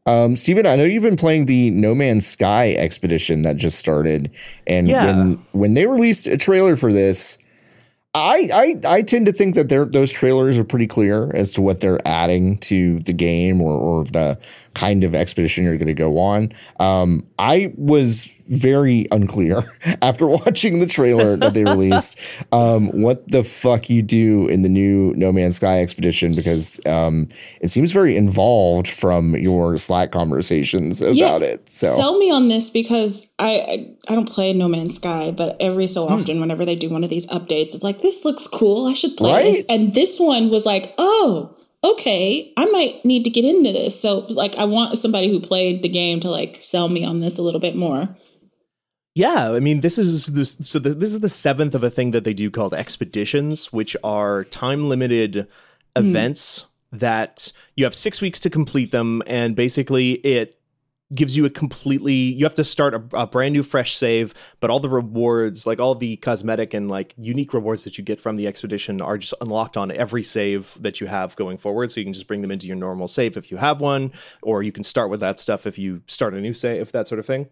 [0.05, 4.31] Um, Steven, I know you've been playing the No Man's Sky expedition that just started,
[4.67, 5.05] and yeah.
[5.05, 7.39] when when they released a trailer for this,
[8.13, 11.81] I, I I tend to think that those trailers are pretty clear as to what
[11.81, 14.39] they're adding to the game or, or the
[14.75, 16.51] kind of expedition you're going to go on.
[16.79, 19.63] Um, I was very unclear
[20.01, 22.19] after watching the trailer that they released
[22.51, 27.27] um, what the fuck you do in the new No Man's Sky expedition because um,
[27.61, 31.67] it seems very involved from your Slack conversations about yeah, it.
[31.69, 35.57] So sell me on this because I, I, I don't play No Man's Sky, but
[35.59, 36.13] every so hmm.
[36.13, 36.41] often, hmm.
[36.41, 38.85] whenever they do one of these updates, it's like this looks cool.
[38.87, 39.43] I should play right?
[39.43, 39.65] this.
[39.69, 43.99] And this one was like, oh okay, I might need to get into this.
[43.99, 47.37] So like I want somebody who played the game to like sell me on this
[47.37, 48.15] a little bit more.
[49.13, 50.57] Yeah, I mean, this is this.
[50.61, 53.95] So the, this is the seventh of a thing that they do called expeditions, which
[54.03, 55.47] are time limited mm.
[55.95, 60.54] events that you have six weeks to complete them, and basically it
[61.13, 64.71] gives you a completely you have to start a, a, brand new fresh save but
[64.71, 68.35] all the rewards like all the cosmetic and like unique rewards that you get from
[68.35, 71.91] the expedition are just unlocked on every save that you have going forward.
[71.91, 74.63] So you can just bring them into your normal save if you have one or
[74.63, 77.19] you can start with that stuff if you start a new save if that sort
[77.19, 77.49] of thing.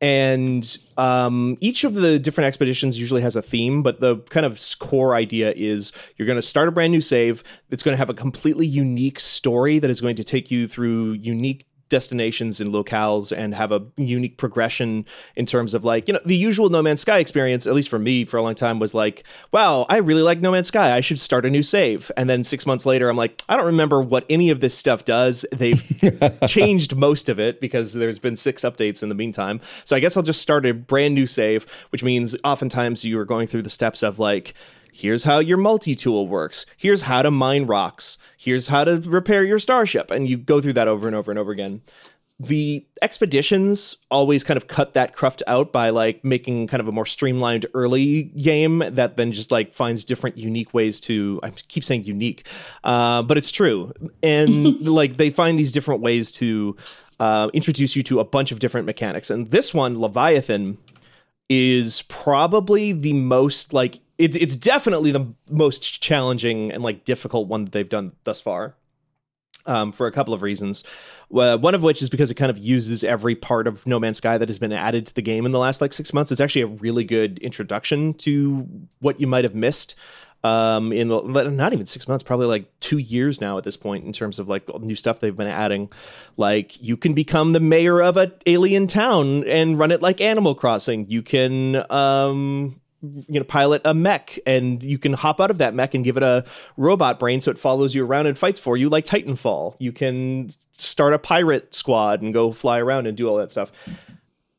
[0.00, 4.60] And um, each of the different expeditions usually has a theme but the kind of
[4.80, 8.10] core idea is you're going to start a brand new save it's going to have
[8.10, 13.36] a completely unique story that is going to take you through unique destinations and locales
[13.36, 15.04] and have a unique progression
[15.36, 17.98] in terms of like you know the usual no man's sky experience at least for
[17.98, 20.96] me for a long time was like wow i really like no man's sky.
[20.96, 22.10] I should start a new save.
[22.16, 25.04] And then six months later i'm like i don't remember what any of this stuff
[25.04, 25.44] does.
[25.52, 25.82] They've
[26.46, 29.60] changed most of it because there's been six updates in the meantime.
[29.84, 33.26] So i guess i'll just start a brand new save which means oftentimes you are
[33.26, 34.54] going through the steps of like
[34.92, 36.66] here's how your multi-tool works.
[36.76, 38.18] Here's how to mine rocks.
[38.36, 40.10] Here's how to repair your starship.
[40.10, 41.80] And you go through that over and over and over again.
[42.38, 46.92] The expeditions always kind of cut that cruft out by like making kind of a
[46.92, 51.84] more streamlined early game that then just like finds different unique ways to i keep
[51.84, 52.46] saying unique
[52.82, 53.92] uh, but it's true.
[54.22, 56.76] And like they find these different ways to
[57.20, 59.30] uh, introduce you to a bunch of different mechanics.
[59.30, 60.78] And this one leviathan
[61.48, 67.64] is probably the most like it's it's definitely the most challenging and like difficult one
[67.64, 68.74] that they've done thus far.
[69.64, 70.82] Um, for a couple of reasons.
[71.32, 74.18] Uh, one of which is because it kind of uses every part of No Man's
[74.18, 76.32] Sky that has been added to the game in the last like six months.
[76.32, 78.66] It's actually a really good introduction to
[78.98, 79.94] what you might have missed
[80.44, 84.04] um, in the, not even six months, probably like two years now at this point
[84.04, 85.90] in terms of like new stuff they've been adding.
[86.36, 90.54] Like you can become the mayor of an alien town and run it like Animal
[90.54, 91.08] Crossing.
[91.08, 95.74] You can um, you know pilot a mech and you can hop out of that
[95.74, 96.44] mech and give it a
[96.76, 99.74] robot brain so it follows you around and fights for you like titanfall.
[99.78, 103.72] You can start a pirate squad and go fly around and do all that stuff.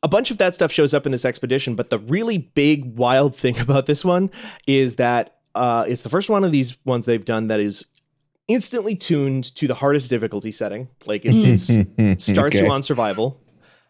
[0.02, 3.36] A bunch of that stuff shows up in this expedition but the really big wild
[3.36, 4.30] thing about this one
[4.68, 7.86] is that uh, it's the first one of these ones they've done that is
[8.50, 10.90] instantly tuned to the hardest difficulty setting.
[11.06, 11.60] Like it,
[12.20, 12.66] starts okay.
[12.66, 13.43] you on survival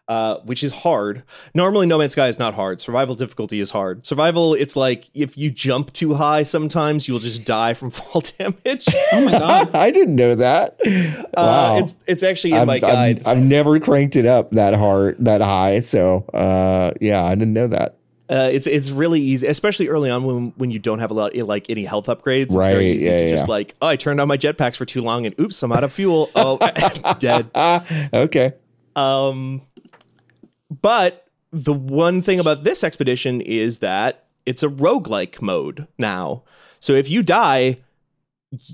[0.07, 1.23] uh, which is hard.
[1.53, 2.81] Normally, No Man's Sky is not hard.
[2.81, 4.05] Survival difficulty is hard.
[4.05, 8.85] Survival, it's like if you jump too high, sometimes you'll just die from fall damage.
[9.13, 9.69] oh my god!
[9.75, 10.77] I didn't know that.
[10.85, 13.19] Uh, wow, uh, it's it's actually in I've, my guide.
[13.21, 15.79] I've, I've, never cranked it up that hard, that high.
[15.79, 17.97] So uh, yeah, I didn't know that.
[18.29, 21.35] Uh, it's it's really easy, especially early on when when you don't have a lot
[21.35, 22.43] like any health upgrades.
[22.43, 22.71] It's right?
[22.71, 23.29] Very easy yeah, to yeah.
[23.29, 25.83] just like, oh, I turned on my jetpacks for too long, and oops, I'm out
[25.83, 26.29] of fuel.
[26.35, 26.57] Oh,
[27.19, 27.49] dead.
[28.13, 28.53] okay.
[28.95, 29.61] Um,
[30.81, 36.43] but the one thing about this expedition is that it's a roguelike mode now.
[36.79, 37.77] So if you die,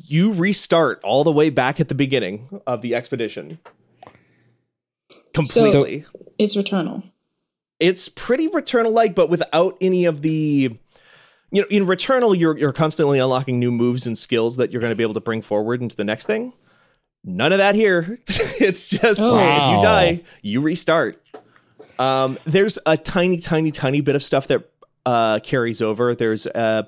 [0.06, 3.60] you restart all the way back at the beginning of the expedition.
[5.34, 6.02] Completely.
[6.02, 7.04] So it's Returnal.
[7.80, 10.78] It's pretty Returnal like, but without any of the
[11.52, 14.93] you know, in Returnal, you're you're constantly unlocking new moves and skills that you're going
[14.93, 16.54] to be able to bring forward into the next thing.
[17.24, 18.20] None of that here.
[18.28, 19.38] it's just oh.
[19.38, 21.22] if you die, you restart.
[22.00, 24.72] Um, there's a tiny, tiny, tiny bit of stuff that
[25.06, 26.16] uh, carries over.
[26.16, 26.84] There's uh,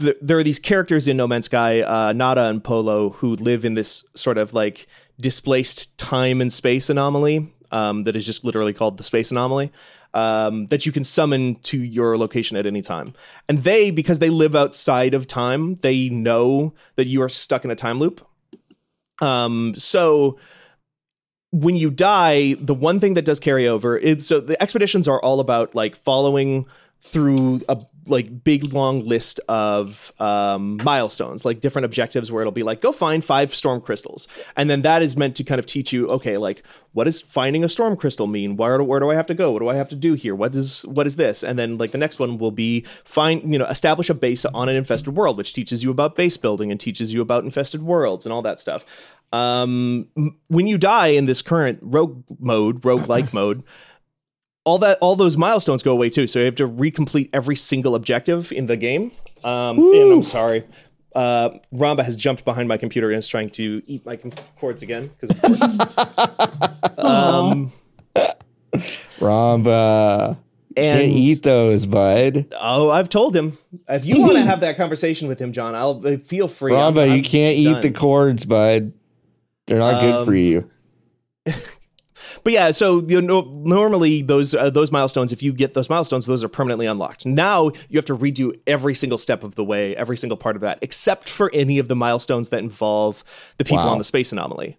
[0.00, 3.64] th- there are these characters in No Man's Sky, uh, Nada and Polo, who live
[3.64, 4.86] in this sort of like
[5.20, 9.72] displaced time and space anomaly um, that is just literally called the space anomaly.
[10.14, 13.12] Um, that you can summon to your location at any time.
[13.50, 17.70] And they, because they live outside of time, they know that you are stuck in
[17.70, 18.26] a time loop.
[19.20, 20.38] Um, so
[21.56, 25.20] when you die, the one thing that does carry over is so the expeditions are
[25.22, 26.66] all about like following
[27.00, 27.78] through a
[28.08, 32.92] like big long list of um, milestones, like different objectives where it'll be like go
[32.92, 36.36] find five storm crystals, and then that is meant to kind of teach you, okay,
[36.36, 38.56] like what does finding a storm crystal mean?
[38.56, 39.52] Where where do I have to go?
[39.52, 40.34] What do I have to do here?
[40.34, 41.42] What is what is this?
[41.42, 44.68] And then like the next one will be find you know establish a base on
[44.68, 48.24] an infested world, which teaches you about base building and teaches you about infested worlds
[48.26, 49.14] and all that stuff.
[49.32, 50.08] Um,
[50.48, 53.62] when you die in this current rogue mode, rogue like mode
[54.66, 56.26] all that all those milestones go away too.
[56.26, 59.12] So you have to recomplete every single objective in the game.
[59.44, 60.64] Um, and I'm sorry,
[61.14, 64.18] uh, Ramba has jumped behind my computer and is trying to eat my
[64.58, 65.10] cords again.
[66.98, 67.72] um,
[69.20, 70.36] Ramba,
[70.76, 72.52] And, Can't eat those, bud.
[72.60, 73.56] Oh, I've told him.
[73.88, 76.72] If you want to have that conversation with him, John, I'll uh, feel free.
[76.72, 77.76] Bravo, I'm, I'm you can't done.
[77.76, 78.92] eat the cords, bud.
[79.66, 80.70] They're not um, good for um, you.
[82.46, 86.26] but yeah, so you know, normally those uh, those milestones, if you get those milestones,
[86.26, 87.26] those are permanently unlocked.
[87.26, 90.62] Now you have to redo every single step of the way, every single part of
[90.62, 93.24] that, except for any of the milestones that involve
[93.58, 93.88] the people wow.
[93.88, 94.78] on the space anomaly.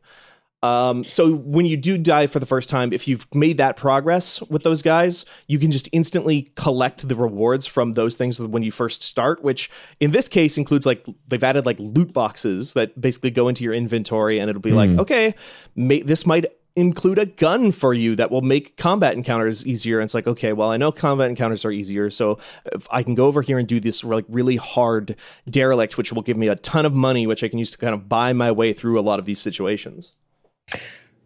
[0.63, 4.41] Um, so when you do die for the first time, if you've made that progress
[4.43, 8.71] with those guys, you can just instantly collect the rewards from those things when you
[8.71, 13.29] first start, which in this case includes like they've added like loot boxes that basically
[13.29, 14.75] go into your inventory and it'll be mm.
[14.75, 14.99] like, hmm.
[15.01, 15.35] okay,
[15.75, 16.45] may, this might
[16.77, 19.99] include a gun for you that will make combat encounters easier.
[19.99, 23.15] And it's like, okay, well, I know combat encounters are easier, so if I can
[23.15, 25.15] go over here and do this like really hard
[25.49, 27.95] derelict, which will give me a ton of money, which I can use to kind
[27.95, 30.15] of buy my way through a lot of these situations.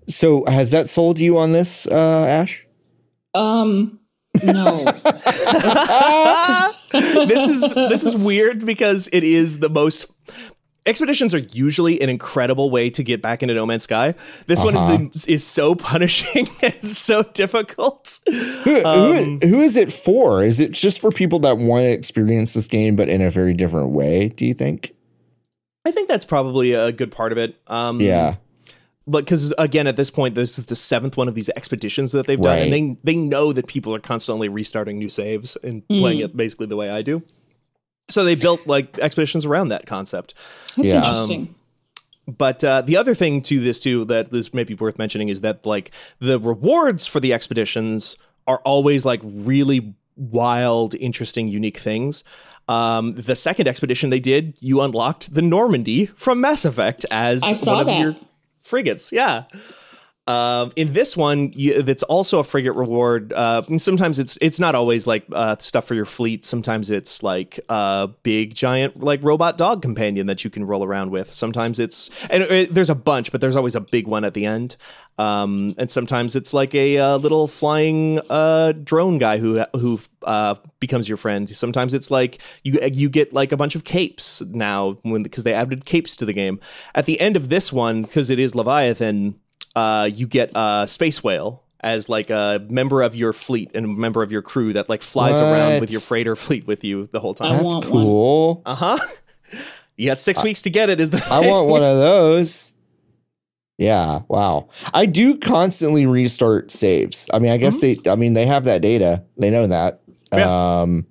[0.07, 2.65] So has that sold you on this, uh, Ash?
[3.33, 3.99] Um,
[4.43, 4.85] no.
[6.91, 10.13] this is this is weird because it is the most
[10.86, 14.13] expeditions are usually an incredible way to get back into No Man's Sky.
[14.47, 14.65] This uh-huh.
[14.65, 15.34] one is the, uh-huh.
[15.34, 18.19] is so punishing and so difficult.
[18.63, 20.43] Who, um, who, who is it for?
[20.43, 23.53] Is it just for people that want to experience this game but in a very
[23.53, 24.29] different way?
[24.29, 24.95] Do you think?
[25.86, 27.59] I think that's probably a good part of it.
[27.67, 28.36] Um, yeah
[29.07, 32.27] but because again at this point this is the seventh one of these expeditions that
[32.27, 32.71] they've done right.
[32.71, 35.99] and they they know that people are constantly restarting new saves and mm.
[35.99, 37.21] playing it basically the way i do
[38.09, 40.33] so they built like expeditions around that concept
[40.77, 40.97] that's yeah.
[40.97, 41.55] interesting um,
[42.37, 45.65] but uh, the other thing to this too that is maybe worth mentioning is that
[45.65, 48.15] like the rewards for the expeditions
[48.47, 52.23] are always like really wild interesting unique things
[52.67, 57.81] um, the second expedition they did, you unlocked the Normandy from Mass Effect as one
[57.81, 57.99] of that.
[57.99, 58.15] your
[58.61, 59.11] frigates.
[59.11, 59.43] Yeah.
[60.32, 61.51] Um, in this one,
[61.84, 63.34] that's also a frigate reward.
[63.34, 66.45] Uh, sometimes it's it's not always like uh, stuff for your fleet.
[66.45, 71.11] Sometimes it's like a big giant like robot dog companion that you can roll around
[71.11, 71.34] with.
[71.34, 74.45] Sometimes it's and it, there's a bunch, but there's always a big one at the
[74.45, 74.77] end.
[75.17, 80.55] Um, and sometimes it's like a, uh, little flying uh, drone guy who who uh,
[80.79, 81.49] becomes your friend.
[81.49, 85.53] Sometimes it's like you you get like a bunch of capes now when because they
[85.53, 86.59] added capes to the game.
[86.95, 89.36] At the end of this one, because it is Leviathan
[89.76, 93.89] uh, you get a space whale as like a member of your fleet and a
[93.89, 95.51] member of your crew that like flies what?
[95.51, 97.57] around with your freighter fleet with you the whole time.
[97.57, 98.61] That's cool.
[98.65, 98.99] Uh huh.
[99.97, 100.99] You got six I, weeks to get it.
[100.99, 102.74] Is the I want one of those.
[103.78, 104.22] Yeah.
[104.28, 104.69] Wow.
[104.95, 107.30] I do constantly restart saves.
[107.32, 108.01] I mean, I guess mm-hmm.
[108.01, 108.09] they.
[108.09, 109.24] I mean, they have that data.
[109.38, 110.01] They know that.
[110.34, 110.82] Yeah.
[110.82, 111.05] Um,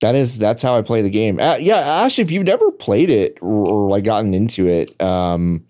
[0.00, 1.40] that is that's how I play the game.
[1.40, 5.64] Uh, yeah, Ash, if you've never played it or, or like gotten into it, um,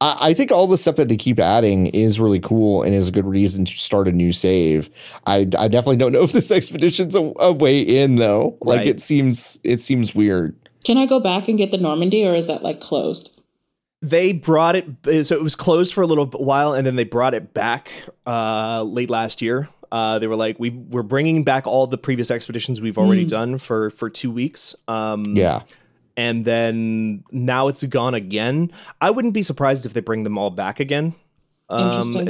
[0.00, 3.12] I, think all the stuff that they keep adding is really cool and is a
[3.12, 4.90] good reason to start a new save.
[5.26, 8.56] I, I definitely don't know if this expedition's a, a way in though.
[8.60, 8.86] Like right.
[8.86, 10.56] it seems it seems weird.
[10.84, 13.42] Can I go back and get the Normandy, or is that like closed?
[14.00, 17.34] They brought it, so it was closed for a little while, and then they brought
[17.34, 17.90] it back
[18.26, 19.68] uh, late last year.
[19.90, 23.28] Uh, they were like, we we're bringing back all the previous expeditions we've already mm.
[23.28, 24.76] done for for two weeks.
[24.86, 25.62] Um, yeah,
[26.18, 28.72] and then now it's gone again.
[29.00, 31.14] I wouldn't be surprised if they bring them all back again.
[31.70, 32.28] Um, Interesting.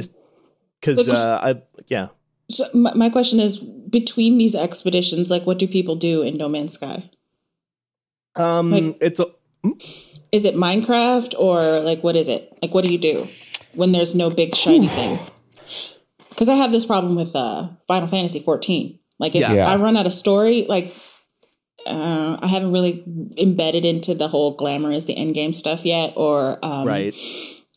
[0.78, 2.08] Because uh, I yeah.
[2.50, 6.50] So my, my question is between these expeditions, like what do people do in No
[6.50, 7.10] Man's Sky?
[8.36, 9.26] Um, like, it's a.
[9.64, 9.72] Hmm?
[10.32, 12.52] Is it Minecraft or like what is it?
[12.60, 13.26] Like what do you do
[13.74, 15.18] when there's no big shiny thing?
[16.28, 18.98] Because I have this problem with uh, Final Fantasy 14.
[19.18, 19.66] Like if yeah.
[19.66, 20.94] I run out of story, like
[21.88, 23.02] uh, I haven't really
[23.36, 27.14] embedded into the whole glamour is the end game stuff yet, or um, right.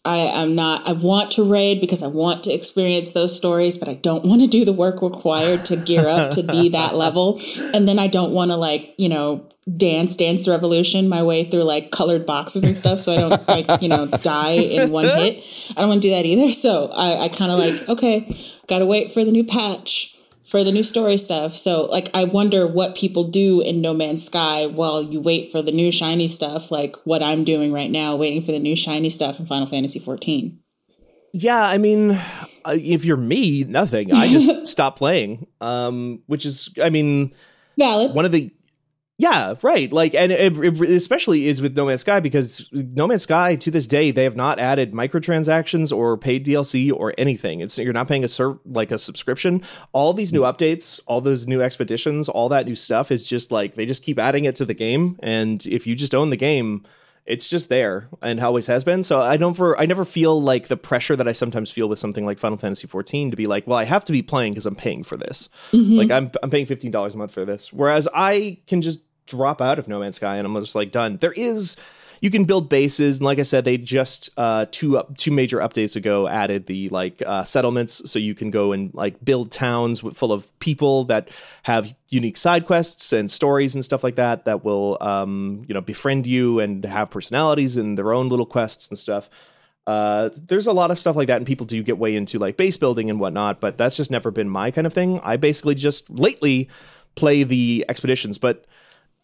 [0.04, 0.88] I am not.
[0.88, 4.42] I want to raid because I want to experience those stories, but I don't want
[4.42, 7.40] to do the work required to gear up to be that level.
[7.74, 9.48] And then I don't want to like you know
[9.78, 13.82] dance dance revolution my way through like colored boxes and stuff, so I don't like
[13.82, 15.74] you know die in one hit.
[15.78, 16.52] I don't want to do that either.
[16.52, 18.36] So I, I kind of like okay,
[18.68, 20.11] got to wait for the new patch
[20.52, 21.54] for the new story stuff.
[21.54, 25.62] So like I wonder what people do in No Man's Sky while you wait for
[25.62, 29.10] the new shiny stuff, like what I'm doing right now, waiting for the new shiny
[29.10, 30.60] stuff in Final Fantasy 14.
[31.34, 34.12] Yeah, I mean, uh, if you're me, nothing.
[34.12, 35.48] I just stop playing.
[35.62, 37.34] Um, which is, I mean,
[37.78, 38.14] valid.
[38.14, 38.52] One of the
[39.22, 39.94] yeah, right.
[39.94, 43.70] Like, and it, it especially is with No Man's Sky because No Man's Sky to
[43.70, 47.60] this day they have not added microtransactions or paid DLC or anything.
[47.60, 49.62] It's you're not paying a serv- like a subscription.
[49.92, 53.76] All these new updates, all those new expeditions, all that new stuff is just like
[53.76, 55.20] they just keep adding it to the game.
[55.22, 56.84] And if you just own the game,
[57.28, 59.04] it's just there and always has been.
[59.04, 62.00] So I don't for I never feel like the pressure that I sometimes feel with
[62.00, 64.66] something like Final Fantasy 14 to be like, well, I have to be playing because
[64.66, 65.48] I'm paying for this.
[65.72, 65.94] Mm-hmm.
[65.94, 69.62] Like I'm I'm paying fifteen dollars a month for this, whereas I can just drop
[69.62, 71.18] out of No Man's Sky and I'm just like done.
[71.18, 71.78] There is
[72.22, 75.58] you can build bases and like i said they just uh, two up two major
[75.58, 80.04] updates ago added the like uh, settlements so you can go and like build towns
[80.04, 81.30] with, full of people that
[81.64, 85.82] have unique side quests and stories and stuff like that that will um, you know
[85.82, 89.28] befriend you and have personalities and their own little quests and stuff
[89.88, 92.56] uh, there's a lot of stuff like that, and people do get way into like
[92.56, 95.20] base building and whatnot, but that's just never been my kind of thing.
[95.24, 96.70] I basically just lately
[97.16, 98.66] play the expeditions, but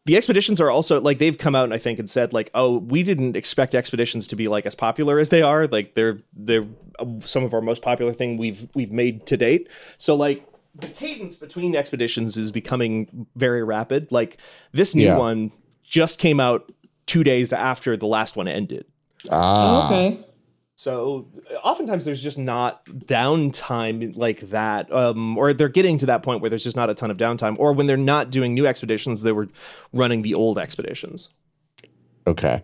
[0.07, 3.03] the expeditions are also like they've come out I think and said like oh we
[3.03, 5.67] didn't expect expeditions to be like as popular as they are.
[5.67, 6.65] Like they're they're
[7.25, 9.69] some of our most popular thing we've we've made to date.
[9.97, 14.11] So like the cadence between expeditions is becoming very rapid.
[14.11, 14.37] Like
[14.71, 15.17] this new yeah.
[15.17, 15.51] one
[15.83, 16.71] just came out
[17.07, 18.85] 2 days after the last one ended.
[19.29, 19.87] Ah.
[19.87, 20.23] Okay
[20.77, 21.27] so
[21.63, 26.51] oftentimes there's just not downtime like that, um, or they're getting to that point where
[26.51, 29.31] there's just not a ton of downtime, or when they're not doing new expeditions, they
[29.31, 29.49] were
[29.91, 31.33] running the old expeditions.
[32.27, 32.61] Okay.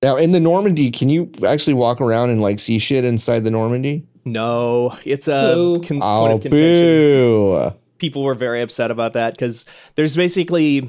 [0.00, 3.50] Now in the Normandy, can you actually walk around and like see shit inside the
[3.50, 4.06] Normandy?
[4.24, 6.50] No, it's a con- oh, point of contention.
[6.52, 7.74] Boo.
[7.98, 9.66] People were very upset about that because
[9.96, 10.88] there's basically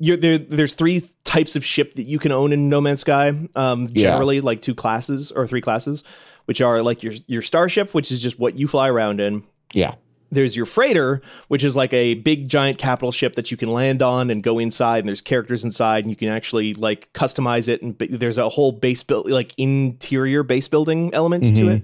[0.00, 3.32] there, there's three types of ship that you can own in No Man's Sky.
[3.54, 4.42] Um, generally, yeah.
[4.42, 6.04] like two classes or three classes,
[6.46, 9.42] which are like your your starship, which is just what you fly around in.
[9.72, 9.94] Yeah.
[10.30, 14.02] There's your freighter, which is like a big giant capital ship that you can land
[14.02, 17.80] on and go inside, and there's characters inside, and you can actually like customize it.
[17.80, 21.56] And there's a whole base build, like interior base building element mm-hmm.
[21.56, 21.82] to it.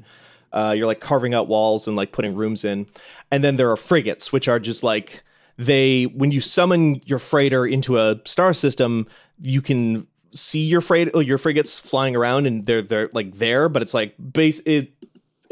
[0.52, 2.86] Uh, you're like carving out walls and like putting rooms in,
[3.30, 5.24] and then there are frigates, which are just like
[5.56, 9.06] they when you summon your freighter into a star system,
[9.40, 13.82] you can see your freight your frigates flying around and they're they're like there, but
[13.82, 14.92] it's like base it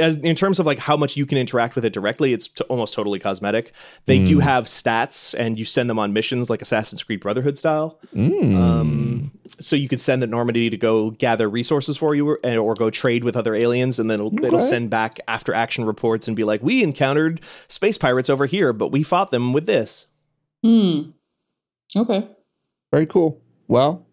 [0.02, 2.64] as in terms of like how much you can interact with it directly, it's t-
[2.64, 3.72] almost totally cosmetic.
[4.06, 4.26] They mm.
[4.26, 7.98] do have stats, and you send them on missions like Assassin's Creed Brotherhood style.
[8.14, 8.56] Mm.
[8.56, 9.30] Um,
[9.60, 12.90] so you could send the Normandy to go gather resources for you, or, or go
[12.90, 14.46] trade with other aliens, and then it'll, okay.
[14.46, 18.72] it'll send back after action reports and be like, "We encountered space pirates over here,
[18.72, 20.08] but we fought them with this."
[20.62, 21.10] Hmm.
[21.96, 22.28] Okay.
[22.90, 23.40] Very cool.
[23.68, 24.06] Well,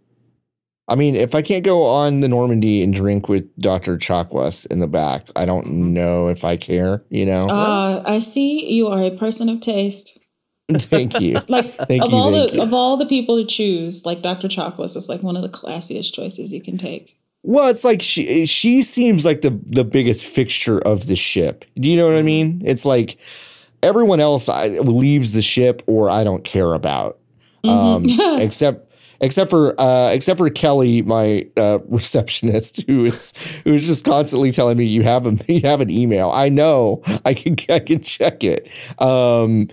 [0.90, 3.98] I mean, if I can't go on the Normandy and drink with Dr.
[3.98, 5.94] Chakwas in the back, I don't mm-hmm.
[5.94, 7.46] know if I care, you know?
[7.46, 10.26] Uh, I see you are a person of taste.
[10.72, 11.34] thank you.
[11.48, 12.62] like thank of you, all the you.
[12.62, 14.48] of all the people to choose, like Dr.
[14.48, 17.18] Chakwas is like one of the classiest choices you can take.
[17.42, 21.66] Well, it's like she she seems like the the biggest fixture of the ship.
[21.76, 22.62] Do you know what I mean?
[22.66, 23.18] It's like
[23.82, 27.18] everyone else leaves the ship or I don't care about.
[27.64, 28.20] Mm-hmm.
[28.22, 28.89] Um, except
[29.22, 34.52] except for uh, except for Kelly, my uh, receptionist, who is who is just constantly
[34.52, 36.30] telling me you have a you have an email.
[36.32, 38.68] I know I can I can check it.
[39.02, 39.68] Um,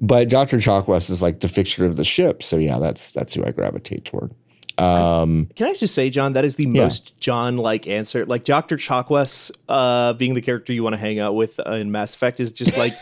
[0.00, 0.56] but Dr.
[0.56, 4.04] Chakwas is like the fixture of the ship, so yeah, that's that's who I gravitate
[4.04, 4.34] toward.
[4.78, 6.82] Um, Can I just say, John, that is the yeah.
[6.82, 8.24] most John like answer.
[8.24, 8.76] Like Dr.
[8.76, 12.40] Chakwas, uh, being the character you want to hang out with uh, in Mass Effect
[12.40, 12.92] is just like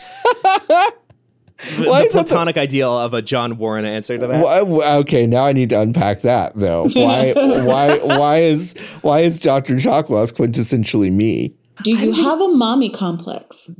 [1.77, 4.43] Why the platonic the, ideal of a John Warren answer to that.
[4.43, 6.83] Why, okay, now I need to unpack that though.
[6.93, 9.75] Why why why is why is Dr.
[9.75, 11.53] Chakwas quintessentially me?
[11.83, 13.69] Do you have a mommy complex?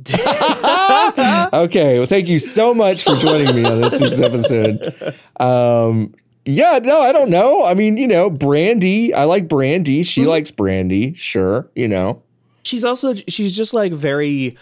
[1.52, 4.92] okay, well, thank you so much for joining me on this week's episode.
[5.38, 6.12] Um,
[6.44, 7.64] yeah, no, I don't know.
[7.64, 9.14] I mean, you know, Brandy.
[9.14, 10.02] I like Brandy.
[10.02, 10.30] She mm-hmm.
[10.30, 11.14] likes Brandy.
[11.14, 12.22] Sure, you know.
[12.64, 14.56] She's also she's just like very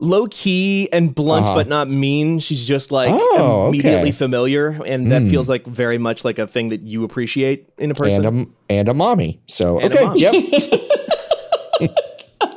[0.00, 1.54] low key and blunt, uh-huh.
[1.54, 2.38] but not mean.
[2.38, 4.12] She's just like oh, immediately okay.
[4.12, 5.30] familiar, and that mm.
[5.30, 8.24] feels like very much like a thing that you appreciate in a person.
[8.24, 9.40] And a, and a mommy.
[9.46, 10.34] So and okay, yep.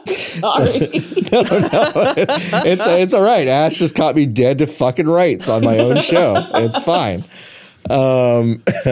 [0.07, 0.65] Sorry.
[1.31, 2.13] no, no.
[2.65, 3.47] It's it's all right.
[3.47, 6.35] Ash just caught me dead to fucking rights on my own show.
[6.55, 7.23] It's fine.
[7.89, 8.63] Um,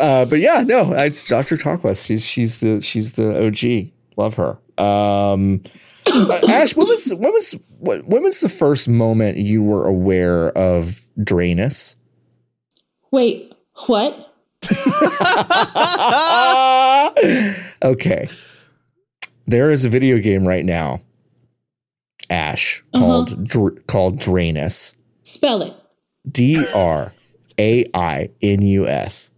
[0.00, 1.56] uh, but yeah, no, it's Dr.
[1.56, 2.04] Chakwas.
[2.04, 3.92] She's she's the she's the OG.
[4.16, 4.58] Love her.
[4.82, 5.70] Um, uh,
[6.48, 10.86] Ash, when was when was when was the first moment you were aware of
[11.18, 11.96] Drainus?
[13.10, 13.52] Wait,
[13.86, 14.32] what?
[17.82, 18.28] okay.
[19.46, 21.00] There is a video game right now,
[22.30, 23.04] Ash, uh-huh.
[23.04, 24.94] called Dr- called Drainus.
[25.22, 25.76] Spell it.
[26.30, 27.12] D R
[27.58, 29.30] A I N U S.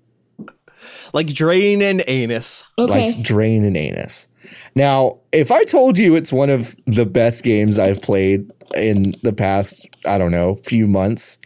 [1.12, 2.70] Like drain and anus.
[2.78, 3.08] Okay.
[3.08, 4.28] Like drain and anus.
[4.77, 9.33] Now, if I told you it's one of the best games I've played in the
[9.33, 11.39] past, I don't know, few months,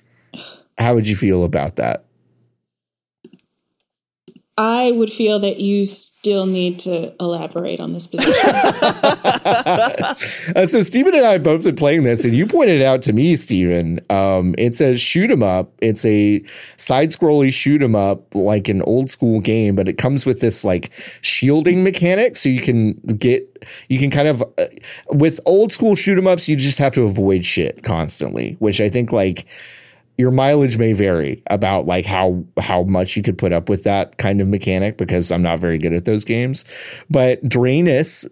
[0.76, 2.05] how would you feel about that?
[4.59, 5.87] I would feel that you
[6.20, 8.50] still need to elaborate on this position.
[10.54, 13.00] uh, so Steven and I have both been playing this, and you pointed it out
[13.02, 15.72] to me, Steven, um, it's a shoot 'em up.
[15.80, 16.44] It's a
[16.76, 20.62] side scrolly shoot 'em up, like an old school game, but it comes with this
[20.62, 20.90] like
[21.22, 23.46] shielding mechanic, so you can get
[23.88, 24.66] you can kind of uh,
[25.08, 28.90] with old school shoot 'em ups, you just have to avoid shit constantly, which I
[28.90, 29.46] think like
[30.20, 34.18] your mileage may vary about like how how much you could put up with that
[34.18, 36.66] kind of mechanic because I'm not very good at those games.
[37.08, 38.28] But Drainus,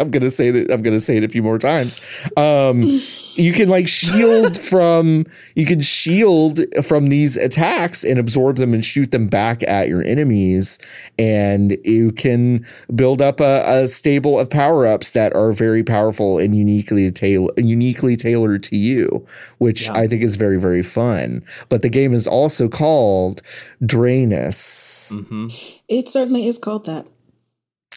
[0.00, 2.00] I'm gonna say that I'm gonna say it a few more times.
[2.38, 3.02] Um,
[3.38, 5.24] you can like shield from
[5.54, 10.02] you can shield from these attacks and absorb them and shoot them back at your
[10.02, 10.78] enemies
[11.18, 16.56] and you can build up a, a stable of power-ups that are very powerful and
[16.56, 19.24] uniquely tailor uniquely tailored to you
[19.58, 19.94] which yeah.
[19.94, 23.40] i think is very very fun but the game is also called
[23.82, 25.46] drainus mm-hmm.
[25.88, 27.08] it certainly is called that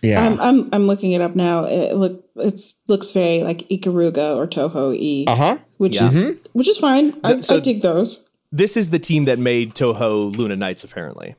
[0.01, 1.65] yeah, I'm I'm, I'm looking it up now.
[1.65, 5.25] It look it's looks very like Ikaruga or Touhou E.
[5.27, 5.57] Uh huh.
[5.77, 6.05] Which yeah.
[6.05, 6.37] is mm-hmm.
[6.53, 7.19] which is fine.
[7.23, 8.29] I, so I dig those.
[8.51, 11.35] This is the team that made Touhou Luna Nights, apparently.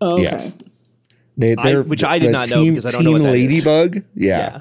[0.00, 0.22] Oh, okay.
[0.22, 0.58] Yes.
[1.36, 3.96] They, I, which I did not team, know because I don't know what that Ladybug.
[3.96, 4.02] Is.
[4.14, 4.38] Yeah.
[4.38, 4.60] yeah.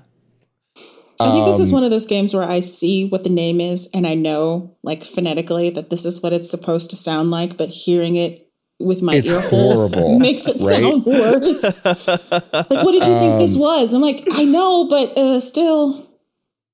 [1.20, 3.62] I think this is um, one of those games where I see what the name
[3.62, 7.56] is and I know, like phonetically, that this is what it's supposed to sound like,
[7.56, 8.43] but hearing it
[8.80, 10.82] with my it's ear holes makes it right?
[10.82, 11.86] sound worse.
[11.86, 13.94] like, what did you um, think this um, was?
[13.94, 16.08] I'm like, I know, but uh, still,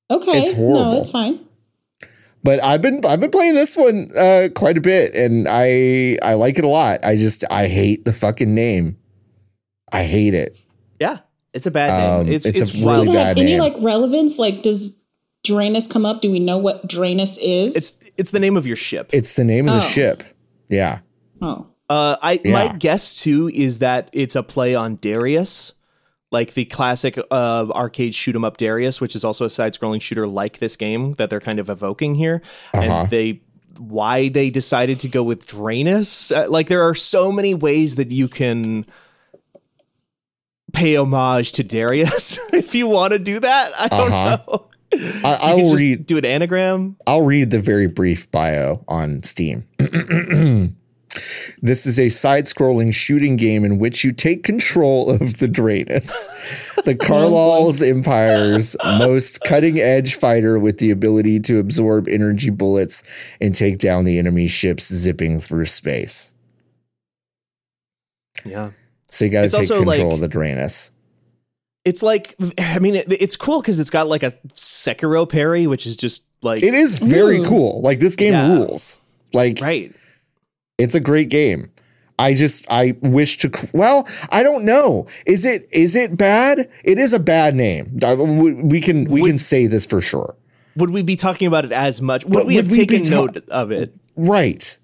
[0.10, 1.46] okay, it's no, it's fine.
[2.42, 6.36] But I've been I've been playing this one uh, quite a bit, and I I
[6.36, 7.04] like it a lot.
[7.04, 8.98] I just I hate the fucking name.
[9.92, 10.58] I hate it.
[11.02, 11.20] Yeah,
[11.54, 12.28] it's a bad name.
[12.28, 13.60] Um, it's it's, it's a really does it have any name.
[13.60, 14.40] like relevance?
[14.40, 15.06] Like, does
[15.46, 16.22] Drainus come up?
[16.22, 17.76] Do we know what Drainus is?
[17.76, 19.10] It's it's the name of your ship.
[19.12, 19.78] It's the name of oh.
[19.78, 20.24] the ship.
[20.70, 21.00] Yeah.
[21.42, 21.68] Oh.
[21.90, 22.52] Uh, I yeah.
[22.52, 25.74] my guess too is that it's a play on Darius,
[26.32, 30.28] like the classic uh, arcade shoot 'em up Darius, which is also a side-scrolling shooter
[30.28, 32.42] like this game that they're kind of evoking here,
[32.74, 32.84] uh-huh.
[32.84, 33.42] and they
[33.80, 36.36] why they decided to go with Drainus.
[36.36, 38.86] Uh, like there are so many ways that you can
[40.74, 43.72] pay homage to Darius if you want to do that.
[43.80, 44.38] I don't uh-huh.
[44.48, 44.66] know.
[45.24, 46.98] I, I will read do an anagram.
[47.06, 49.68] I'll read the very brief bio on Steam.
[51.62, 56.28] This is a side scrolling shooting game in which you take control of the Drainus,
[56.84, 63.04] the oh, Carlol's Empire's most cutting edge fighter with the ability to absorb energy bullets
[63.42, 66.32] and take down the enemy ships zipping through space.
[68.46, 68.72] Yeah.
[69.10, 70.92] So you got to take control like, of the Drainus.
[71.86, 75.88] It's like, I mean, it, it's cool because it's got like a Sekiro parry, which
[75.88, 76.62] is just like.
[76.62, 77.82] It is very cool.
[77.82, 78.54] Like this game yeah.
[78.54, 79.02] rules.
[79.34, 79.96] Like, right
[80.80, 81.70] it's a great game.
[82.18, 85.08] I just I wish to well I don't know.
[85.26, 86.70] Is it is it bad?
[86.84, 87.98] It is a bad name.
[88.68, 90.36] We can we would, can say this for sure.
[90.76, 92.26] Would we be talking about it as much?
[92.26, 93.94] Would but we would have we taken ta- note of it?
[94.18, 94.78] right.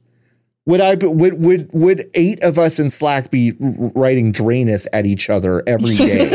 [0.68, 5.30] Would I would would would eight of us in Slack be writing Drainus at each
[5.30, 6.30] other every day,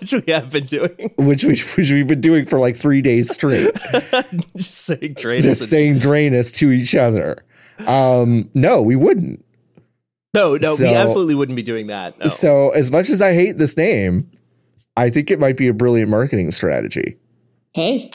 [0.00, 3.30] which we have been doing, which we which we've been doing for like three days
[3.30, 3.72] straight,
[4.56, 7.44] just saying Drainus, just and- saying Drainus to each other.
[7.86, 9.44] Um, no, we wouldn't.
[10.34, 12.18] No, no, so, we absolutely wouldn't be doing that.
[12.18, 12.26] No.
[12.26, 14.30] So, as much as I hate this name,
[14.96, 17.16] I think it might be a brilliant marketing strategy.
[17.72, 18.10] Hey.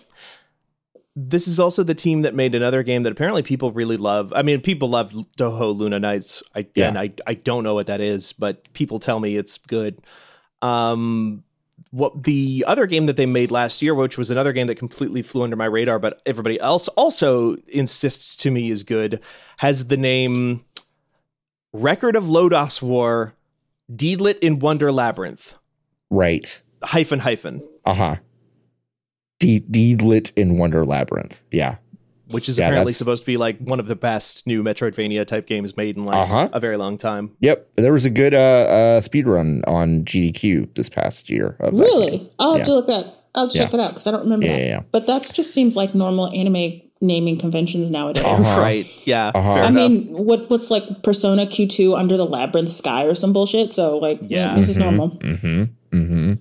[1.15, 4.31] This is also the team that made another game that apparently people really love.
[4.33, 6.41] I mean, people love Touhou Luna Nights.
[6.55, 6.93] I, yeah.
[6.95, 9.99] I, I don't know what that is, but people tell me it's good.
[10.61, 11.43] Um,
[11.89, 15.21] what the other game that they made last year, which was another game that completely
[15.21, 19.19] flew under my radar, but everybody else also insists to me is good,
[19.57, 20.63] has the name
[21.73, 23.35] Record of Lodoss War,
[23.91, 25.55] Deedlit in Wonder Labyrinth.
[26.09, 26.61] Right.
[26.83, 27.67] Hyphen hyphen.
[27.85, 28.15] Uh huh.
[29.39, 31.45] Deedlit in Wonder Labyrinth.
[31.51, 31.77] Yeah
[32.31, 35.45] which is yeah, apparently supposed to be like one of the best new Metroidvania type
[35.45, 36.49] games made in like uh-huh.
[36.53, 37.35] a very long time.
[37.39, 38.37] Yep, there was a good uh,
[38.97, 41.57] uh, speed run on GDQ this past year.
[41.59, 42.29] really?
[42.39, 42.63] I'll have yeah.
[42.65, 43.15] to look that.
[43.33, 43.77] I'll check yeah.
[43.77, 44.65] that out because I don't remember yeah, that.
[44.65, 48.23] Yeah, But that just seems like normal anime naming conventions nowadays.
[48.23, 48.61] Uh-huh.
[48.61, 48.85] Right?
[49.07, 49.31] Yeah.
[49.33, 49.53] Uh-huh.
[49.53, 49.73] I enough.
[49.73, 53.71] mean, what what's like Persona Q two under the labyrinth sky or some bullshit?
[53.71, 55.09] So like, yeah, this mm-hmm, is normal.
[55.11, 55.63] Mm-hmm.
[55.97, 56.33] Mm-hmm.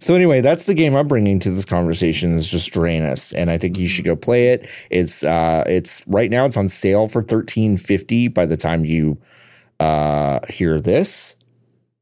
[0.00, 3.58] So anyway, that's the game I'm bringing to this conversation is just Drainus, and I
[3.58, 4.68] think you should go play it.
[4.90, 8.28] It's uh, it's right now it's on sale for thirteen fifty.
[8.28, 9.18] By the time you
[9.78, 11.36] uh hear this,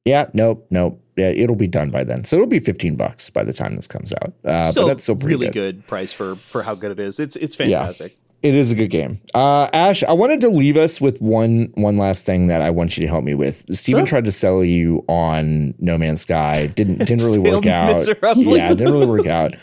[0.04, 2.22] yeah, nope, nope, yeah, it'll be done by then.
[2.22, 4.32] So it'll be fifteen bucks by the time this comes out.
[4.44, 5.76] Uh, so but that's still really good.
[5.76, 5.86] good.
[5.88, 7.18] price for for how good it is.
[7.18, 8.12] It's it's fantastic.
[8.40, 9.20] It is a good game.
[9.34, 12.96] Uh, Ash, I wanted to leave us with one one last thing that I want
[12.96, 13.64] you to help me with.
[13.74, 14.06] Steven sure.
[14.06, 16.68] tried to sell you on No Man's Sky.
[16.68, 17.96] Didn't didn't really work out.
[17.96, 18.58] Miserably.
[18.58, 19.54] Yeah, didn't really work out.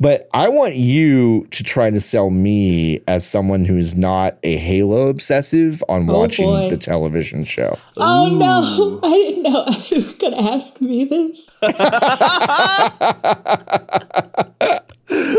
[0.00, 5.08] But I want you to try to sell me as someone who's not a Halo
[5.08, 6.70] obsessive on oh watching boy.
[6.70, 7.76] the television show.
[7.96, 8.38] Oh Ooh.
[8.38, 11.58] no, I didn't know you were going to ask me this.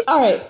[0.07, 0.41] All right.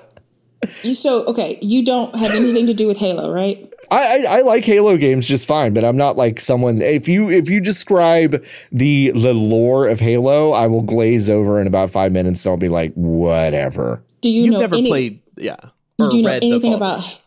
[0.67, 3.65] So, okay, you don't have anything to do with Halo, right?
[3.91, 6.81] I, I, I, like Halo games just fine, but I'm not like someone.
[6.81, 11.67] If you if you describe the the lore of Halo, I will glaze over in
[11.67, 12.45] about five minutes.
[12.45, 14.03] and I'll be like, whatever.
[14.21, 15.21] Do you You've know never any, played?
[15.37, 15.57] Yeah.
[15.97, 17.21] Do you know anything about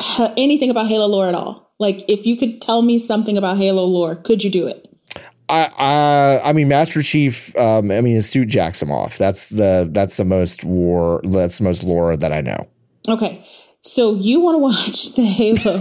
[0.00, 1.72] ha, anything about Halo lore at all?
[1.78, 4.93] Like, if you could tell me something about Halo lore, could you do it?
[5.48, 7.56] I, I I mean Master Chief.
[7.56, 9.18] Um, I mean his suit jacks him off.
[9.18, 11.20] That's the that's the most war.
[11.24, 12.68] That's the most lore that I know.
[13.08, 13.44] Okay,
[13.86, 15.76] so you want to watch the Halo,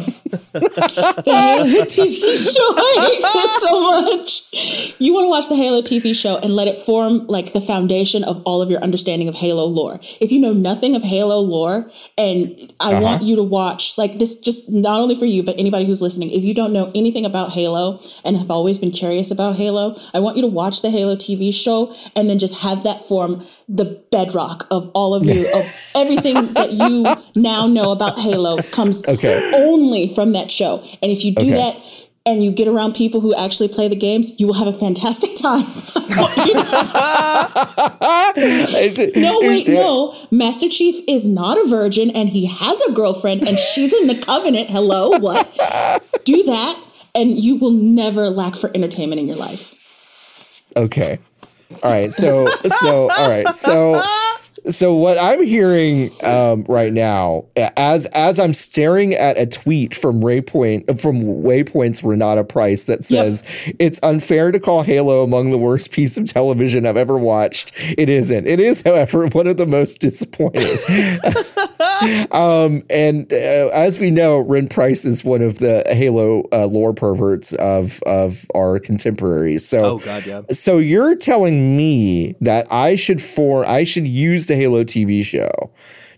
[0.51, 2.73] the Halo TV show?
[2.77, 4.99] I hate so much.
[4.99, 8.25] You want to watch the Halo TV show and let it form like the foundation
[8.25, 9.99] of all of your understanding of Halo lore.
[10.19, 13.01] If you know nothing of Halo lore, and I uh-huh.
[13.01, 16.29] want you to watch like this, just not only for you but anybody who's listening.
[16.29, 20.19] If you don't know anything about Halo and have always been curious about Halo, I
[20.19, 24.03] want you to watch the Halo TV show and then just have that form the
[24.11, 29.51] bedrock of all of you of everything that you now know about Halo comes okay.
[29.55, 30.79] only from that show.
[31.01, 31.55] And if you do okay.
[31.55, 34.73] that and you get around people who actually play the games, you will have a
[34.73, 35.65] fantastic time.
[39.15, 40.15] no, wait, no.
[40.31, 44.21] Master Chief is not a virgin and he has a girlfriend and she's in the
[44.25, 44.69] covenant.
[44.69, 45.51] Hello, what?
[46.25, 46.83] Do that
[47.15, 49.79] and you will never lack for entertainment in your life.
[50.75, 51.19] Okay.
[51.83, 52.13] All right.
[52.13, 53.47] So, so, all right.
[53.55, 54.01] So,
[54.69, 60.21] so what I'm hearing um, right now, as as I'm staring at a tweet from
[60.21, 63.75] Waypoint from Waypoint's Renata Price that says yep.
[63.79, 67.73] it's unfair to call Halo among the worst piece of television I've ever watched.
[67.97, 68.47] It isn't.
[68.47, 70.63] It is, however, one of the most disappointing.
[72.31, 76.93] um, and uh, as we know, Ren Price is one of the Halo uh, lore
[76.93, 79.67] perverts of of our contemporaries.
[79.67, 80.41] So, oh god, yeah.
[80.51, 85.71] So you're telling me that I should for I should use the Halo TV show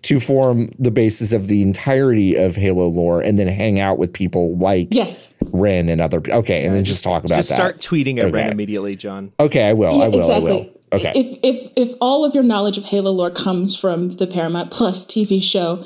[0.04, 4.14] to form the basis of the entirety of Halo lore and then hang out with
[4.14, 5.36] people like yes.
[5.52, 7.56] Ren and other okay, yeah, and then just, just talk about just that.
[7.56, 8.34] Start tweeting at okay.
[8.34, 9.32] Ren immediately, John.
[9.40, 9.98] Okay, I will.
[9.98, 10.20] Yeah, I will.
[10.20, 10.52] Exactly.
[10.52, 10.75] I will.
[10.96, 11.12] Okay.
[11.16, 15.06] If if if all of your knowledge of Halo lore comes from the Paramount Plus
[15.06, 15.84] TV show,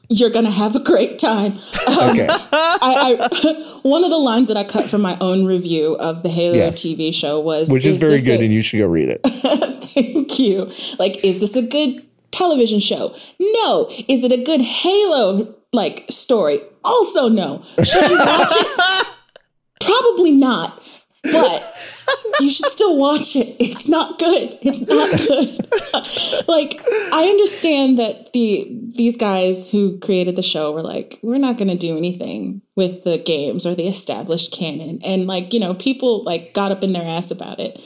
[0.08, 1.52] you're gonna have a great time.
[1.86, 2.26] Um, okay.
[2.28, 6.28] I, I, one of the lines that I cut from my own review of the
[6.28, 6.84] Halo yes.
[6.84, 9.20] TV show was, which is, is very good, a, and you should go read it.
[9.96, 10.70] thank you.
[10.98, 13.14] Like, is this a good television show?
[13.40, 13.88] No.
[14.08, 16.58] Is it a good Halo like story?
[16.84, 17.62] Also, no.
[17.82, 19.06] Should you watch it?
[19.80, 20.82] Probably not.
[21.22, 21.75] But
[22.40, 23.56] you should still watch it.
[23.58, 24.58] It's not good.
[24.62, 26.48] It's not good.
[26.48, 26.80] like
[27.12, 31.68] I understand that the these guys who created the show were like, we're not going
[31.68, 36.22] to do anything with the games or the established canon, and like you know, people
[36.24, 37.82] like got up in their ass about it.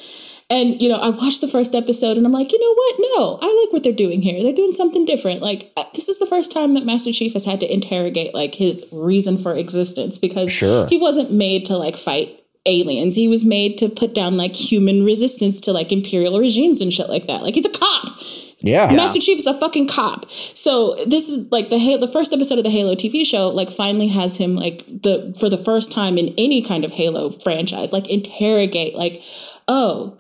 [0.51, 2.95] And you know, I watched the first episode and I'm like, you know what?
[2.99, 4.43] No, I like what they're doing here.
[4.43, 5.43] They're doing something different.
[5.43, 8.57] Like uh, this is the first time that Master Chief has had to interrogate like
[8.57, 10.89] his reason for existence because sure.
[10.89, 13.17] he wasn't made to like fight aliens.
[13.17, 17.09] He was made to put down like human resistance to like imperial regimes and shit
[17.09, 17.43] like that.
[17.43, 18.09] Like he's a cop.
[18.63, 18.93] Yeah.
[18.93, 20.31] Master Chief is a fucking cop.
[20.31, 24.09] So this is like the the first episode of the Halo TV show like finally
[24.09, 28.11] has him like the for the first time in any kind of Halo franchise like
[28.11, 29.23] interrogate like
[29.67, 30.17] oh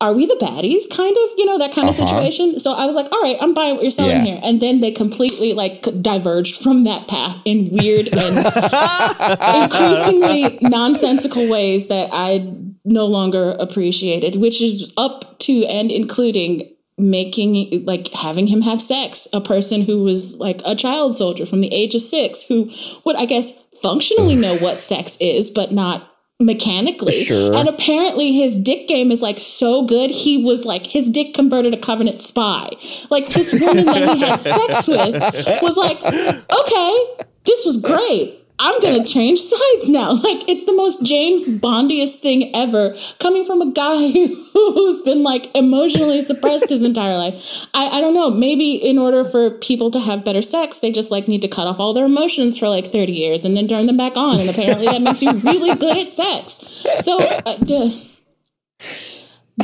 [0.00, 2.02] are we the baddies kind of you know that kind uh-huh.
[2.02, 4.24] of situation so i was like all right i'm buying what you're selling yeah.
[4.24, 8.38] here and then they completely like diverged from that path in weird and
[9.64, 12.52] increasingly nonsensical ways that i
[12.84, 19.28] no longer appreciated which is up to and including making like having him have sex
[19.32, 22.66] a person who was like a child soldier from the age of six who
[23.04, 27.12] would i guess functionally know what sex is but not mechanically.
[27.12, 27.54] Sure.
[27.54, 31.74] And apparently his dick game is like so good, he was like, his dick converted
[31.74, 32.70] a covenant spy.
[33.10, 35.14] Like this woman that he had sex with
[35.62, 37.06] was like, okay,
[37.44, 38.36] this was great.
[38.58, 40.18] I'm gonna change sides now.
[40.28, 44.10] Like it's the most James Bondiest thing ever, coming from a guy
[44.52, 47.66] who's been like emotionally suppressed his entire life.
[47.72, 48.30] I, I don't know.
[48.30, 51.66] Maybe in order for people to have better sex, they just like need to cut
[51.66, 54.40] off all their emotions for like 30 years and then turn them back on.
[54.40, 56.84] And apparently that makes you really good at sex.
[56.98, 57.20] So.
[57.22, 57.90] Uh,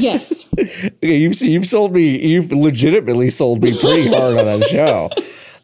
[0.01, 0.53] Yes.
[0.59, 2.19] okay, you've you've sold me.
[2.19, 5.11] You've legitimately sold me pretty hard on that show.